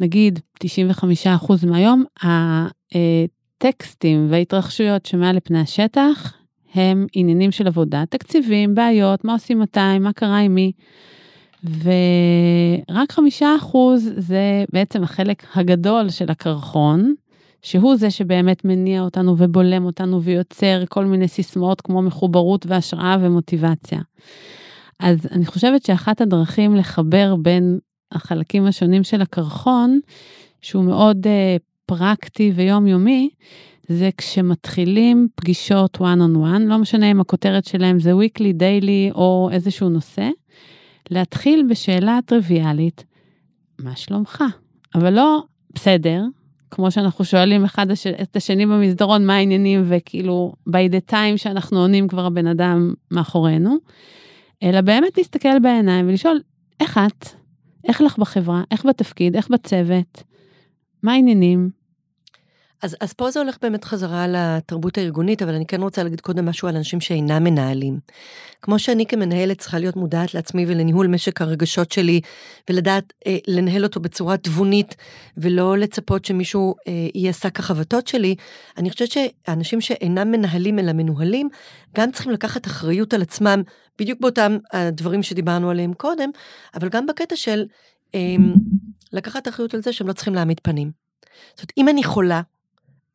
[0.00, 6.34] נגיד 95% מהיום, הטקסטים וההתרחשויות שמעל לפני השטח
[6.74, 10.72] הם עניינים של עבודה, תקציבים, בעיות, מה עושים מתי, מה קרה עם מי.
[11.64, 17.14] ורק חמישה אחוז זה בעצם החלק הגדול של הקרחון,
[17.64, 24.00] שהוא זה שבאמת מניע אותנו ובולם אותנו ויוצר כל מיני סיסמאות כמו מחוברות והשראה ומוטיבציה.
[25.00, 27.78] אז אני חושבת שאחת הדרכים לחבר בין
[28.12, 30.00] החלקים השונים של הקרחון,
[30.62, 31.30] שהוא מאוד uh,
[31.86, 33.30] פרקטי ויומיומי,
[33.88, 39.48] זה כשמתחילים פגישות one on one, לא משנה אם הכותרת שלהם זה weekly, daily או
[39.52, 40.28] איזשהו נושא,
[41.10, 43.04] להתחיל בשאלה טריוויאלית,
[43.78, 44.44] מה שלומך?
[44.94, 45.42] אבל לא
[45.74, 46.24] בסדר,
[46.70, 48.06] כמו שאנחנו שואלים אחד הש...
[48.06, 53.76] את השני במסדרון מה העניינים, וכאילו by the time שאנחנו עונים כבר הבן אדם מאחורינו,
[54.62, 56.40] אלא באמת להסתכל בעיניים ולשאול,
[56.80, 57.28] איך את?
[57.88, 58.62] איך לך בחברה?
[58.70, 59.36] איך בתפקיד?
[59.36, 60.22] איך בצוות?
[61.02, 61.70] מה העניינים?
[62.82, 66.46] אז, אז פה זה הולך באמת חזרה לתרבות הארגונית, אבל אני כן רוצה להגיד קודם
[66.46, 67.98] משהו על אנשים שאינם מנהלים.
[68.62, 72.20] כמו שאני כמנהלת צריכה להיות מודעת לעצמי ולניהול משק הרגשות שלי,
[72.70, 74.96] ולדעת אה, לנהל אותו בצורה תבונית,
[75.36, 78.34] ולא לצפות שמישהו אה, יהיה שק החבטות שלי,
[78.78, 81.48] אני חושבת שאנשים שאינם מנהלים אלא מנוהלים,
[81.96, 83.62] גם צריכים לקחת אחריות על עצמם,
[83.98, 86.30] בדיוק באותם הדברים שדיברנו עליהם קודם,
[86.74, 87.64] אבל גם בקטע של
[88.14, 88.20] אה,
[89.12, 90.90] לקחת אחריות על זה שהם לא צריכים להעמיד פנים.
[91.50, 92.40] זאת אומרת, אם אני חולה,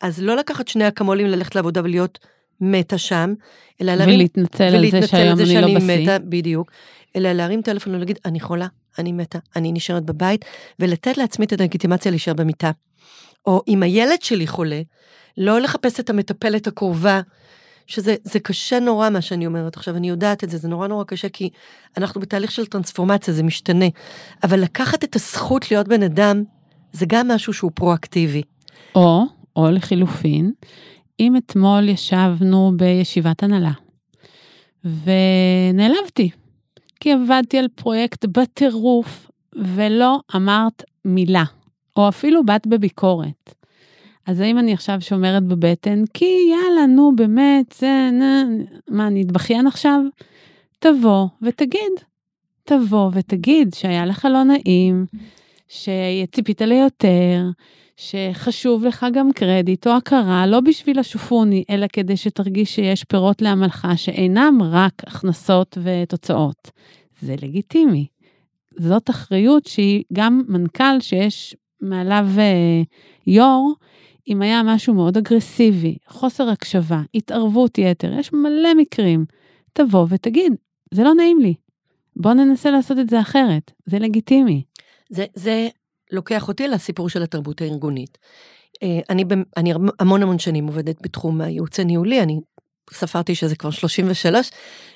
[0.01, 2.19] אז לא לקחת שני אקמולים ללכת לעבודה ולהיות
[2.61, 3.33] מתה שם,
[3.81, 4.19] אלא להרים...
[4.19, 6.03] ולהתנצל על זה שהיום אני לא בשיא.
[6.03, 6.71] מתה, בדיוק.
[7.15, 8.67] אלא להרים טלפון ולהגיד, אני חולה,
[8.99, 10.45] אני מתה, אני נשארת בבית,
[10.79, 12.71] ולתת לעצמי את הלגיטימציה להישאר במיטה.
[13.45, 14.81] או אם הילד שלי חולה,
[15.37, 17.21] לא לחפש את המטפלת הקרובה,
[17.87, 21.29] שזה קשה נורא מה שאני אומרת עכשיו, אני יודעת את זה, זה נורא נורא קשה,
[21.29, 21.49] כי
[21.97, 23.85] אנחנו בתהליך של טרנספורמציה, זה משתנה.
[24.43, 26.43] אבל לקחת את הזכות להיות בן אדם,
[26.91, 28.41] זה גם משהו שהוא פרואקטיבי.
[28.95, 29.23] או
[29.55, 30.51] או לחילופין,
[31.19, 33.71] אם אתמול ישבנו בישיבת הנהלה,
[34.83, 36.29] ונעלבתי,
[36.99, 41.43] כי עבדתי על פרויקט בטירוף, ולא אמרת מילה,
[41.95, 43.53] או אפילו באת בביקורת.
[44.27, 48.43] אז האם אני עכשיו שומרת בבטן, כי יאללה, נו, באמת, זה, נה,
[48.89, 50.01] מה, אני אתבכיין עכשיו?
[50.79, 51.91] תבוא ותגיד.
[52.63, 55.05] תבוא ותגיד שהיה לך לא נעים,
[55.67, 57.43] שציפית ליותר,
[57.99, 63.87] שחשוב לך גם קרדיט או הכרה, לא בשביל השופוני, אלא כדי שתרגיש שיש פירות לעמלך
[63.95, 66.71] שאינם רק הכנסות ותוצאות.
[67.21, 68.07] זה לגיטימי.
[68.77, 72.81] זאת אחריות שהיא גם מנכ"ל שיש מעליו אה,
[73.27, 73.73] יו"ר,
[74.27, 79.25] אם היה משהו מאוד אגרסיבי, חוסר הקשבה, התערבות יתר, יש מלא מקרים.
[79.73, 80.53] תבוא ותגיד,
[80.91, 81.53] זה לא נעים לי,
[82.15, 84.63] בוא ננסה לעשות את זה אחרת, זה לגיטימי.
[85.09, 85.69] זה, זה
[86.11, 88.17] לוקח אותי לסיפור של התרבות הארגונית.
[88.83, 89.25] אה, אני,
[89.57, 92.39] אני המון המון שנים עובדת בתחום הייעוץ הניהולי, אני
[92.91, 94.51] ספרתי שזה כבר 33,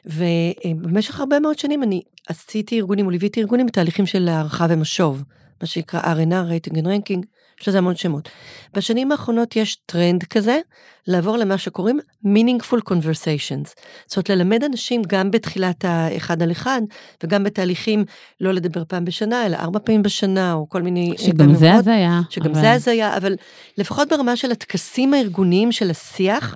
[0.06, 5.24] ובמשך הרבה מאוד שנים אני עשיתי ארגונים, או ליוויתי ארגונים בתהליכים של הערכה ומשוב,
[5.62, 7.26] מה שנקרא R&R, rating and ranking,
[7.62, 8.30] יש לזה המון שמות.
[8.74, 10.60] בשנים האחרונות יש טרנד כזה,
[11.08, 13.70] לעבור למה שקוראים meaningful conversations.
[14.08, 16.82] זאת אומרת, ללמד אנשים גם בתחילת האחד על אחד,
[17.24, 18.06] וגם בתהליכים
[18.42, 21.14] לא לדבר פעם בשנה, אלא ארבע פעמים בשנה, או כל מיני...
[21.18, 22.22] שגם זה הזיה.
[22.30, 22.62] שגם אבל...
[22.62, 23.36] זה הזיה, אבל
[23.78, 26.56] לפחות ברמה של הטקסים הארגוניים של השיח,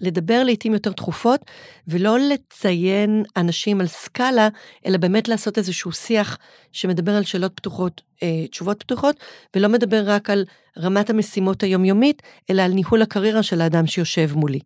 [0.00, 1.40] לדבר לעיתים יותר תכופות,
[1.88, 4.48] ולא לציין אנשים על סקאלה,
[4.86, 6.38] אלא באמת לעשות איזשהו שיח
[6.72, 9.16] שמדבר על שאלות פתוחות, אה, תשובות פתוחות,
[9.56, 10.44] ולא מדבר רק על
[10.78, 14.60] רמת המשימות היומיומית, אלא על ניהול הקריירה של האדם שיושב מולי.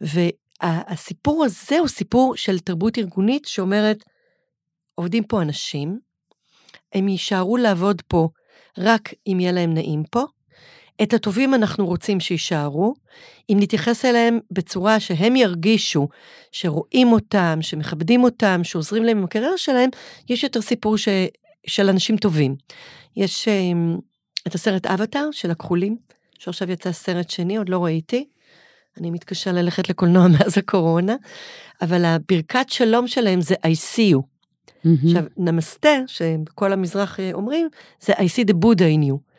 [0.00, 4.04] והסיפור הזה הוא סיפור של תרבות ארגונית שאומרת,
[4.94, 5.98] עובדים פה אנשים,
[6.94, 8.28] הם יישארו לעבוד פה
[8.78, 10.24] רק אם יהיה להם נעים פה,
[11.02, 12.94] את הטובים אנחנו רוצים שיישארו,
[13.50, 16.08] אם נתייחס אליהם בצורה שהם ירגישו
[16.52, 19.90] שרואים אותם, שמכבדים אותם, שעוזרים להם עם הקריירה שלהם,
[20.28, 21.08] יש יותר סיפור ש...
[21.66, 22.56] של אנשים טובים.
[23.16, 24.00] יש um,
[24.46, 25.96] את הסרט אבטאר של הכחולים,
[26.38, 28.24] שעכשיו יצא סרט שני, עוד לא ראיתי.
[28.98, 31.16] אני מתקשה ללכת לקולנוע מאז הקורונה,
[31.82, 34.20] אבל הברכת שלום שלהם זה I see you.
[34.20, 34.88] Mm-hmm.
[35.06, 37.68] עכשיו, נמסטה, שכל המזרח אה, אומרים,
[38.00, 39.29] זה I see the Buddha in you.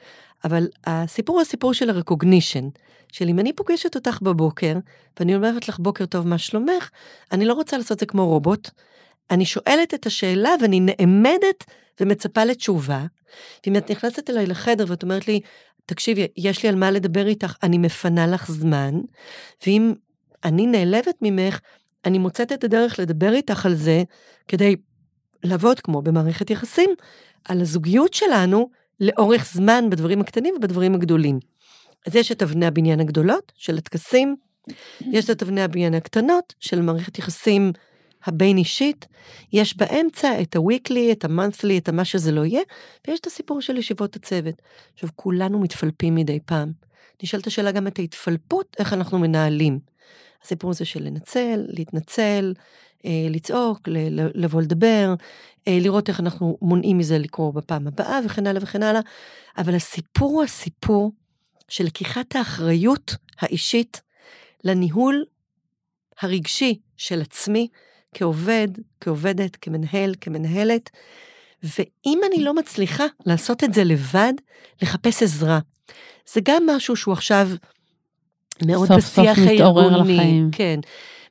[0.43, 2.69] אבל הסיפור הוא הסיפור של הרקוגנישן,
[3.11, 4.73] של אם אני פוגשת אותך בבוקר,
[5.19, 6.89] ואני אומרת לך בוקר טוב, מה שלומך?
[7.31, 8.69] אני לא רוצה לעשות זה כמו רובוט.
[9.31, 11.63] אני שואלת את השאלה ואני נעמדת
[11.99, 13.05] ומצפה לתשובה.
[13.65, 15.39] ואם את נכנסת אליי לחדר ואת אומרת לי,
[15.85, 18.93] תקשיבי, יש לי על מה לדבר איתך, אני מפנה לך זמן,
[19.65, 19.93] ואם
[20.43, 21.59] אני נעלבת ממך,
[22.05, 24.03] אני מוצאת את הדרך לדבר איתך על זה,
[24.47, 24.75] כדי
[25.43, 26.89] לעבוד כמו במערכת יחסים,
[27.45, 28.69] על הזוגיות שלנו,
[29.01, 31.39] לאורך זמן בדברים הקטנים ובדברים הגדולים.
[32.07, 34.35] אז יש את אבני הבניין הגדולות של הטקסים,
[35.01, 37.71] יש את אבני הבניין הקטנות של מערכת יחסים
[38.25, 39.07] הבין אישית,
[39.53, 42.61] יש באמצע את ה-weekly, את ה-monthly, את מה שזה לא יהיה,
[43.07, 44.61] ויש את הסיפור של ישיבות הצוות.
[44.93, 46.71] עכשיו, כולנו מתפלפים מדי פעם.
[47.23, 49.79] נשאלת השאלה גם את ההתפלפות, איך אנחנו מנהלים.
[50.43, 52.53] הסיפור הזה של לנצל, להתנצל,
[53.29, 53.79] לצעוק,
[54.33, 55.13] לבוא לדבר,
[55.67, 59.01] אה, לראות איך אנחנו מונעים מזה לקרות בפעם הבאה וכן הלאה וכן הלאה.
[59.57, 61.11] אבל הסיפור הוא הסיפור
[61.69, 64.01] של לקיחת האחריות האישית
[64.63, 65.25] לניהול
[66.21, 67.67] הרגשי של עצמי
[68.13, 68.67] כעובד,
[69.01, 70.89] כעובדת, כמנהל, כמנהלת.
[71.63, 74.33] ואם אני לא מצליחה לעשות את זה לבד,
[74.81, 75.59] לחפש עזרה.
[76.33, 77.47] זה גם משהו שהוא עכשיו
[78.65, 80.15] מאוד סוף בשיח סוף מתעורר הארגוני.
[80.15, 80.49] לחיים.
[80.51, 80.79] כן.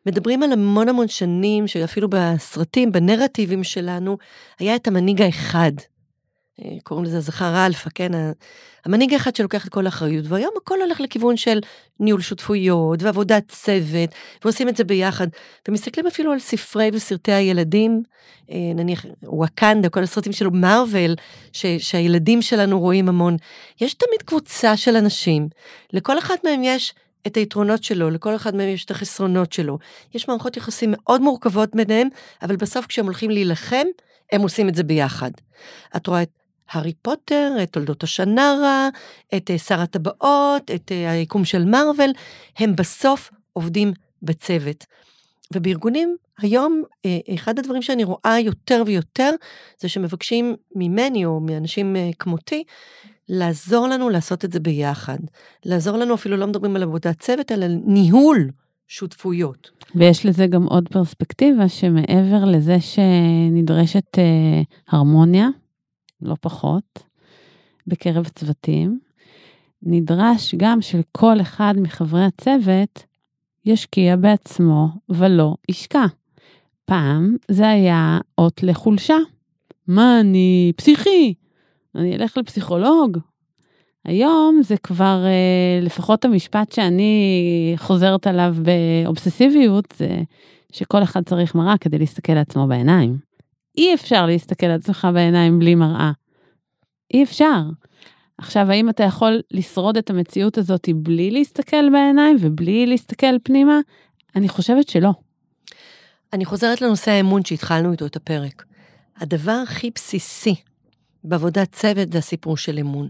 [0.06, 4.18] מדברים על המון המון שנים, שאפילו בסרטים, בנרטיבים שלנו,
[4.58, 5.72] היה את המנהיג האחד.
[6.64, 8.12] אה, קוראים לזה זכר אלפא, כן?
[8.84, 11.60] המנהיג האחד שלוקח את כל האחריות, והיום הכל הולך לכיוון של
[12.00, 14.10] ניהול שותפויות ועבודת צוות,
[14.44, 15.26] ועושים את זה ביחד.
[15.68, 18.02] ומסתכלים אפילו על ספרי וסרטי הילדים,
[18.50, 21.14] אה, נניח וואקנדה, כל הסרטים של מארוול,
[21.78, 23.36] שהילדים שלנו רואים המון.
[23.80, 25.48] יש תמיד קבוצה של אנשים,
[25.92, 26.94] לכל אחד מהם יש
[27.26, 29.78] את היתרונות שלו, לכל אחד מהם יש את החסרונות שלו.
[30.14, 32.08] יש מערכות יחסים מאוד מורכבות ביניהם,
[32.42, 33.86] אבל בסוף כשהם הולכים להילחם,
[34.32, 35.30] הם עושים את זה ביחד.
[35.96, 36.30] את רואה את
[36.70, 38.88] הארי פוטר, את תולדות השנרה,
[39.36, 42.10] את אה, שר הטבעות, את אה, היקום של מארוול,
[42.58, 44.86] הם בסוף עובדים בצוות.
[45.54, 49.30] ובארגונים, היום, אה, אחד הדברים שאני רואה יותר ויותר,
[49.78, 52.64] זה שמבקשים ממני או מאנשים כמותי,
[53.30, 55.18] לעזור לנו לעשות את זה ביחד.
[55.64, 58.50] לעזור לנו, אפילו לא מדברים על עבודת צוות, אלא ניהול
[58.88, 59.70] שותפויות.
[59.94, 65.48] ויש לזה גם עוד פרספקטיבה שמעבר לזה שנדרשת אה, הרמוניה,
[66.22, 67.02] לא פחות,
[67.86, 68.98] בקרב צוותים,
[69.82, 73.04] נדרש גם שלכל אחד מחברי הצוות
[73.64, 76.04] ישקיע בעצמו ולא ישקע.
[76.84, 79.16] פעם זה היה אות לחולשה.
[79.86, 81.34] מה, אני פסיכי?
[81.94, 83.18] אני אלך לפסיכולוג?
[84.04, 90.22] היום זה כבר, אה, לפחות המשפט שאני חוזרת עליו באובססיביות, זה
[90.72, 93.18] שכל אחד צריך מראה כדי להסתכל לעצמו בעיניים.
[93.78, 96.12] אי אפשר להסתכל לעצמך בעיניים בלי מראה.
[97.14, 97.60] אי אפשר.
[98.38, 103.80] עכשיו, האם אתה יכול לשרוד את המציאות הזאת בלי להסתכל בעיניים ובלי להסתכל פנימה?
[104.36, 105.12] אני חושבת שלא.
[106.32, 108.64] אני חוזרת לנושא האמון שהתחלנו איתו את הפרק.
[109.16, 110.54] הדבר הכי בסיסי
[111.24, 113.08] בעבודת צוות זה הסיפור של אמון.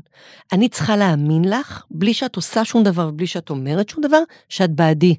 [0.52, 4.70] אני צריכה להאמין לך, בלי שאת עושה שום דבר ובלי שאת אומרת שום דבר, שאת
[4.70, 5.16] בעדי.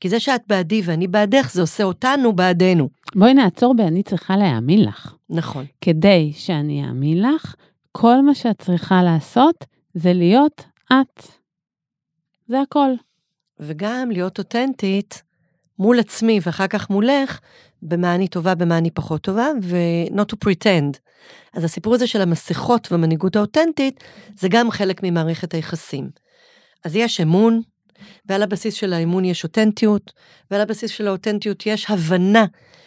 [0.00, 2.88] כי זה שאת בעדי ואני בעדך, זה עושה אותנו בעדנו.
[3.14, 5.14] בואי נעצור ב"אני צריכה להאמין לך".
[5.30, 5.64] נכון.
[5.80, 7.54] כדי שאני אאמין לך,
[7.92, 11.26] כל מה שאת צריכה לעשות זה להיות את.
[12.48, 12.90] זה הכל.
[13.60, 15.22] וגם להיות אותנטית
[15.78, 17.40] מול עצמי ואחר כך מולך,
[17.82, 20.98] במה אני טובה, במה אני פחות טובה, ו-not to pretend.
[21.54, 24.04] אז הסיפור הזה של המסכות והמנהיגות האותנטית,
[24.38, 26.10] זה גם חלק ממערכת היחסים.
[26.84, 27.60] אז יש אמון,
[28.26, 30.12] ועל הבסיס של האמון יש אותנטיות,
[30.50, 32.44] ועל הבסיס של האותנטיות יש הבנה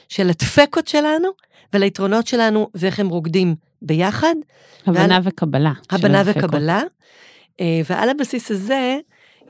[0.09, 1.29] של הדפקות שלנו,
[1.73, 4.35] וליתרונות שלנו, ואיך הם רוקדים ביחד.
[4.85, 5.71] הבנה ועל- וקבלה.
[5.91, 6.21] הבנה.
[6.25, 6.81] וקבלה.
[7.59, 8.97] אה, ועל הבסיס הזה,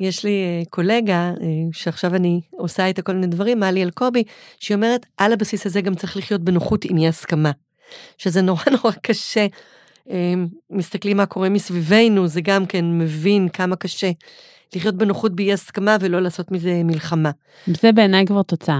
[0.01, 4.23] יש לי אה, קולגה, אה, שעכשיו אני עושה איתה כל מיני דברים, מלי אלקובי,
[4.59, 7.51] שהיא אומרת, על הבסיס הזה גם צריך לחיות בנוחות עם אי הסכמה.
[8.17, 9.47] שזה נורא נורא קשה.
[10.09, 10.33] אה,
[10.69, 14.11] מסתכלים מה קורה מסביבנו, זה גם כן מבין כמה קשה
[14.75, 17.31] לחיות בנוחות באי הסכמה ולא לעשות מזה מלחמה.
[17.67, 18.79] זה בעיניי כבר תוצאה.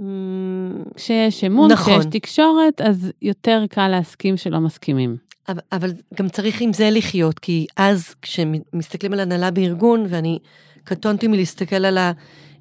[0.00, 2.00] אמ, כשיש אמון, נכון.
[2.00, 5.29] כשיש תקשורת, אז יותר קל להסכים שלא מסכימים.
[5.50, 10.38] אבל, אבל גם צריך עם זה לחיות, כי אז כשמסתכלים על הנהלה בארגון, ואני
[10.84, 11.98] קטונתי מלהסתכל על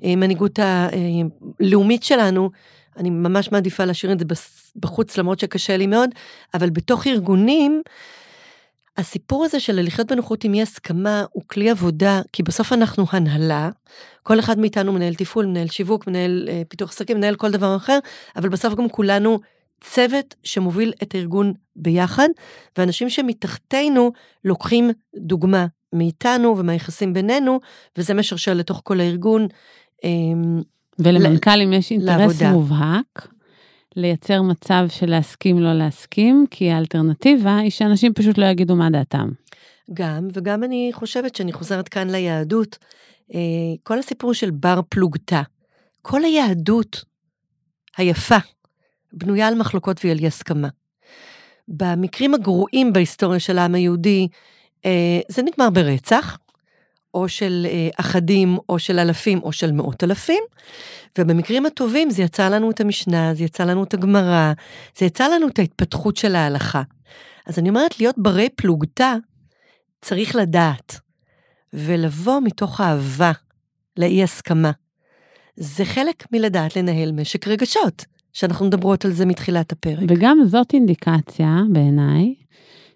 [0.02, 2.49] המנהיגות הלאומית שלנו,
[2.97, 4.25] אני ממש מעדיפה להשאיר את זה
[4.75, 6.10] בחוץ, למרות שקשה לי מאוד,
[6.54, 7.82] אבל בתוך ארגונים,
[8.97, 13.69] הסיפור הזה של לחיות בנוחות עם אי הסכמה הוא כלי עבודה, כי בסוף אנחנו הנהלה,
[14.23, 17.99] כל אחד מאיתנו מנהל תפעול, מנהל שיווק, מנהל אה, פיתוח עסקים, מנהל כל דבר אחר,
[18.36, 19.39] אבל בסוף גם כולנו
[19.82, 22.28] צוות שמוביל את הארגון ביחד,
[22.78, 24.12] ואנשים שמתחתנו
[24.46, 27.60] לוקחים דוגמה מאיתנו ומהיחסים בינינו,
[27.98, 29.48] וזה משרשר לתוך כל הארגון.
[30.04, 30.62] אמ,
[31.00, 32.52] ולמנכ"לים יש אינטרס לעבודה.
[32.52, 33.28] מובהק
[33.95, 39.30] לייצר מצב של להסכים לא להסכים, כי האלטרנטיבה היא שאנשים פשוט לא יגידו מה דעתם.
[39.93, 42.78] גם, וגם אני חושבת שאני חוזרת כאן ליהדות,
[43.34, 43.39] אה,
[43.84, 45.41] כל הסיפור של בר פלוגתא,
[46.01, 47.06] כל היהדות
[47.97, 48.38] היפה
[49.14, 50.68] בנויה על מחלוקות ועל אי הסכמה.
[51.68, 54.28] במקרים הגרועים בהיסטוריה של העם היהודי,
[54.86, 56.38] אה, זה נגמר ברצח,
[57.14, 60.43] או של אה, אחדים, או של אלפים, או של מאות אלפים,
[61.18, 64.53] ובמקרים הטובים זה יצא לנו את המשנה, זה יצא לנו את הגמרא,
[64.97, 66.82] זה יצא לנו את ההתפתחות של ההלכה.
[67.45, 69.16] אז אני אומרת, להיות ברי פלוגתא,
[70.01, 70.99] צריך לדעת.
[71.74, 73.32] ולבוא מתוך אהבה
[73.97, 74.72] לאי הסכמה.
[75.55, 80.03] זה חלק מלדעת לנהל משק רגשות, שאנחנו מדברות על זה מתחילת הפרק.
[80.07, 82.36] וגם זאת אינדיקציה, בעיניי,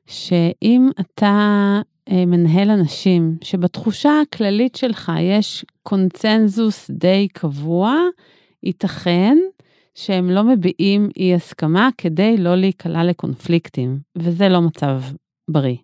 [0.08, 1.82] שאם אתה
[2.12, 7.98] אה, מנהל אנשים, שבתחושה הכללית שלך יש קונצנזוס די קבוע,
[8.64, 9.38] ייתכן
[9.96, 15.02] שהם לא מביעים אי הסכמה כדי לא להיקלע לקונפליקטים, וזה לא מצב
[15.48, 15.76] בריא.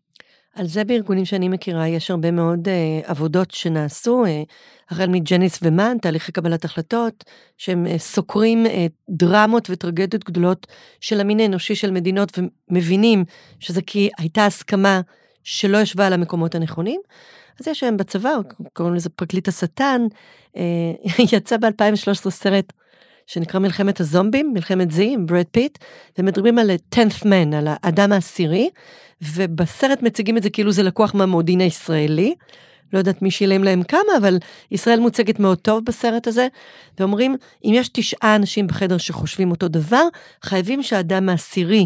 [0.59, 4.43] על זה בארגונים שאני מכירה יש הרבה מאוד אה, עבודות שנעשו, אה,
[4.89, 7.23] החל מג'ניס ומן, תהליכי קבלת החלטות,
[7.57, 10.67] שהם אה, סוקרים אה, דרמות וטרגדיות גדולות
[11.01, 12.39] של המין האנושי של מדינות
[12.69, 13.25] ומבינים
[13.59, 15.01] שזה כי הייתה הסכמה
[15.43, 17.01] שלא ישבה על המקומות הנכונים.
[17.59, 18.35] אז יש היום בצבא,
[18.73, 20.01] קוראים לזה פרקליט השטן,
[20.57, 20.61] אה,
[21.33, 22.73] יצא ב-2013 סרט
[23.29, 25.77] שנקרא מלחמת הזומבים, מלחמת Z עם ברד פיט,
[26.17, 28.69] ומדברים על 10th man, על האדם העשירי,
[29.21, 32.35] ובסרט מציגים את זה כאילו זה לקוח מהמודיעין הישראלי.
[32.93, 34.37] לא יודעת מי שילם להם כמה, אבל
[34.71, 36.47] ישראל מוצגת מאוד טוב בסרט הזה,
[36.99, 40.03] ואומרים, אם יש תשעה אנשים בחדר שחושבים אותו דבר,
[40.43, 41.85] חייבים שהאדם העשירי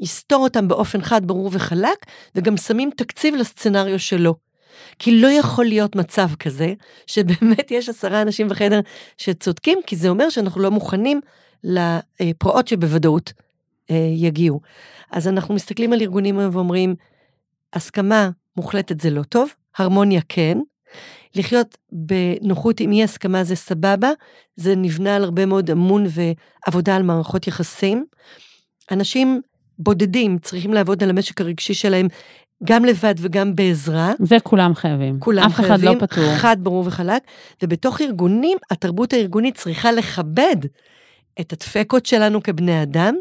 [0.00, 4.49] יסתור אותם באופן חד, ברור וחלק, וגם שמים תקציב לסצנריו שלו.
[4.98, 6.74] כי לא יכול להיות מצב כזה,
[7.06, 8.80] שבאמת יש עשרה אנשים בחדר
[9.18, 11.20] שצודקים, כי זה אומר שאנחנו לא מוכנים
[11.64, 13.32] לפרעות שבוודאות
[13.90, 14.60] אה, יגיעו.
[15.10, 16.94] אז אנחנו מסתכלים על ארגונים ואומרים,
[17.72, 20.58] הסכמה מוחלטת זה לא טוב, הרמוניה כן,
[21.34, 24.10] לחיות בנוחות עם אי הסכמה זה סבבה,
[24.56, 28.04] זה נבנה על הרבה מאוד אמון ועבודה על מערכות יחסים.
[28.90, 29.40] אנשים
[29.78, 32.06] בודדים צריכים לעבוד על המשק הרגשי שלהם
[32.64, 34.12] גם לבד וגם בעזרה.
[34.18, 35.20] זה כולם חייבים.
[35.20, 36.36] כולם אף חייבים, אחד לא פטור.
[36.36, 37.22] חד, ברור וחלק.
[37.62, 40.56] ובתוך ארגונים, התרבות הארגונית צריכה לכבד
[41.40, 43.14] את הדפקות שלנו כבני אדם,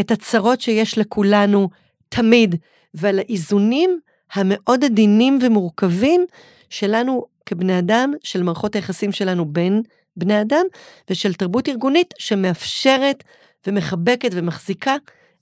[0.00, 1.68] את הצרות שיש לכולנו
[2.08, 2.54] תמיד,
[2.94, 4.00] ועל האיזונים
[4.32, 6.26] המאוד עדינים ומורכבים
[6.70, 9.82] שלנו כבני אדם, של מערכות היחסים שלנו בין
[10.16, 10.66] בני אדם,
[11.10, 13.24] ושל תרבות ארגונית שמאפשרת
[13.66, 14.96] ומחבקת ומחזיקה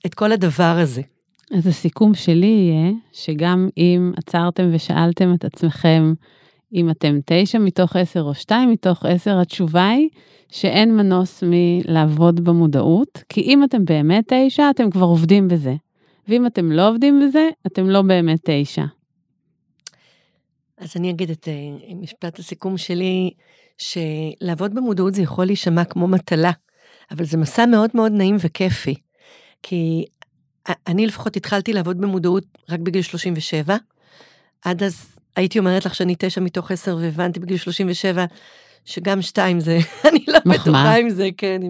[0.07, 1.03] את כל הדבר הזה.
[1.51, 6.14] אז הסיכום שלי יהיה שגם אם עצרתם ושאלתם את עצמכם
[6.74, 10.09] אם אתם תשע מתוך עשר או שתיים מתוך עשר, התשובה היא
[10.48, 15.74] שאין מנוס מלעבוד במודעות, כי אם אתם באמת תשע, אתם כבר עובדים בזה.
[16.28, 18.84] ואם אתם לא עובדים בזה, אתם לא באמת תשע.
[20.78, 23.30] אז אני אגיד את אה, משפט הסיכום שלי,
[23.78, 26.53] שלעבוד במודעות זה יכול להישמע כמו מטלה,
[27.11, 28.94] אבל זה מסע מאוד מאוד נעים וכיפי.
[29.62, 30.05] כי
[30.86, 33.76] אני לפחות התחלתי לעבוד במודעות רק בגיל 37.
[34.64, 35.06] עד אז
[35.36, 38.24] הייתי אומרת לך שאני תשע מתוך עשר, והבנתי בגיל 37
[38.84, 41.61] שגם שתיים זה, אני לא בטוחה אם זה, כן,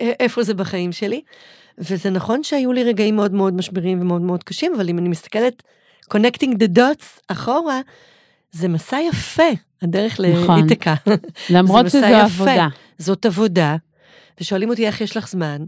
[0.00, 1.22] איפה זה בחיים שלי.
[1.78, 5.62] וזה נכון שהיו לי רגעים מאוד מאוד משברים ומאוד מאוד קשים, אבל אם אני מסתכלת,
[6.14, 7.80] connecting the dots אחורה,
[8.52, 9.42] זה מסע יפה,
[9.82, 10.58] הדרך נכון.
[10.58, 10.94] לאיתקה.
[11.50, 12.22] למרות שזו יפה.
[12.22, 12.68] עבודה.
[12.98, 13.76] זאת עבודה,
[14.40, 15.64] ושואלים אותי איך יש לך זמן,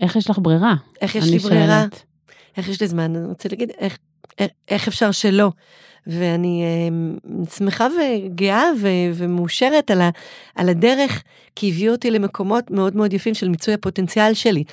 [0.00, 0.74] איך יש לך ברירה?
[1.00, 2.02] איך יש לי ברירה, שואלת.
[2.56, 3.98] איך יש לי זמן, אני רוצה להגיד, איך,
[4.38, 5.50] איך, איך אפשר שלא.
[6.06, 10.10] ואני אה, שמחה וגאה ו, ומאושרת על, ה,
[10.54, 11.22] על הדרך,
[11.56, 14.64] כי הביאו אותי למקומות מאוד מאוד יפים של מיצוי הפוטנציאל שלי.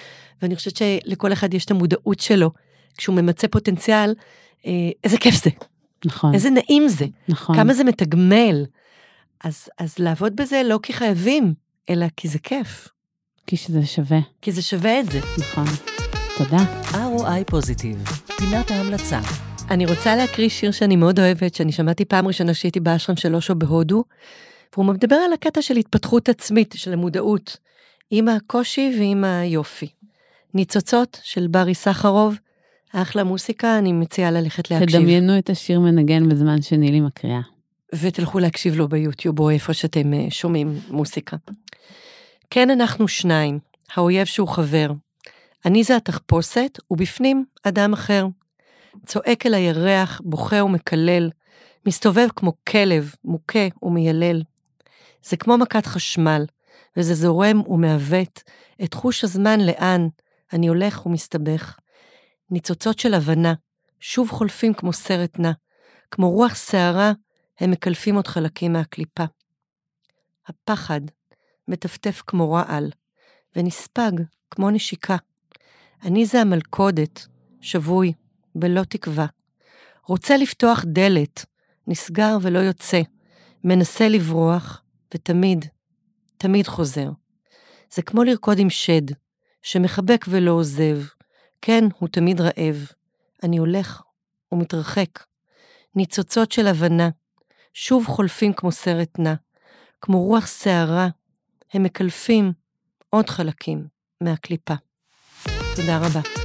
[0.41, 2.51] ואני חושבת שלכל אחד יש את המודעות שלו.
[2.97, 4.13] כשהוא ממצה פוטנציאל,
[4.65, 4.71] אה,
[5.03, 5.49] איזה כיף זה,
[6.05, 7.55] נכון, איזה נעים זה, נכון.
[7.55, 8.65] כמה זה מתגמל.
[9.43, 11.53] אז, אז לעבוד בזה לא כי חייבים,
[11.89, 12.87] אלא כי זה כיף,
[13.47, 15.19] כי שזה שווה, כי זה שווה את זה.
[15.39, 15.65] נכון.
[16.37, 16.57] תודה.
[16.91, 18.03] ROI פוזיטיב,
[18.37, 19.19] פינת ההמלצה.
[19.69, 23.55] אני רוצה להקריא שיר שאני מאוד אוהבת, שאני שמעתי פעם ראשונה שהייתי באשרם של אושו
[23.55, 24.03] בהודו,
[24.73, 27.57] והוא מדבר על הקטע של התפתחות עצמית, של המודעות,
[28.11, 29.87] עם הקושי ועם היופי.
[30.53, 32.35] ניצוצות של ברי סחרוב,
[32.93, 34.99] אחלה מוסיקה, אני מציעה ללכת להקשיב.
[34.99, 37.41] תדמיינו את השיר מנגן בזמן שנילי מקריאה.
[37.95, 41.37] ותלכו להקשיב לו ביוטיוב או איפה שאתם אה, שומעים מוסיקה.
[42.55, 43.59] כן, אנחנו שניים,
[43.93, 44.91] האויב שהוא חבר.
[45.65, 48.25] אני זה התחפושת, ובפנים אדם אחר.
[49.05, 51.29] צועק אל הירח, בוכה ומקלל,
[51.85, 54.41] מסתובב כמו כלב, מוכה ומיילל.
[55.23, 56.45] זה כמו מכת חשמל,
[56.97, 58.43] וזה זורם ומעוות
[58.83, 60.07] את חוש הזמן לאן
[60.53, 61.77] אני הולך ומסתבך.
[62.51, 63.53] ניצוצות של הבנה,
[63.99, 65.51] שוב חולפים כמו סרט נע,
[66.11, 67.11] כמו רוח שערה,
[67.59, 69.25] הם מקלפים עוד חלקים מהקליפה.
[70.47, 71.01] הפחד
[71.67, 72.91] מטפטף כמו רעל,
[73.55, 74.11] ונספג
[74.51, 75.17] כמו נשיקה.
[76.03, 77.27] אני זה המלכודת,
[77.61, 78.13] שבוי,
[78.55, 79.25] בלא תקווה.
[80.07, 81.45] רוצה לפתוח דלת,
[81.87, 83.01] נסגר ולא יוצא,
[83.63, 84.81] מנסה לברוח,
[85.13, 85.65] ותמיד,
[86.37, 87.09] תמיד חוזר.
[87.93, 89.01] זה כמו לרקוד עם שד,
[89.61, 90.99] שמחבק ולא עוזב.
[91.61, 92.87] כן, הוא תמיד רעב.
[93.43, 94.01] אני הולך
[94.51, 95.23] ומתרחק.
[95.95, 97.09] ניצוצות של הבנה,
[97.73, 99.33] שוב חולפים כמו סרט נע,
[100.01, 101.07] כמו רוח שערה,
[101.73, 102.53] הם מקלפים
[103.09, 103.87] עוד חלקים
[104.21, 104.73] מהקליפה.
[105.75, 106.44] תודה רבה.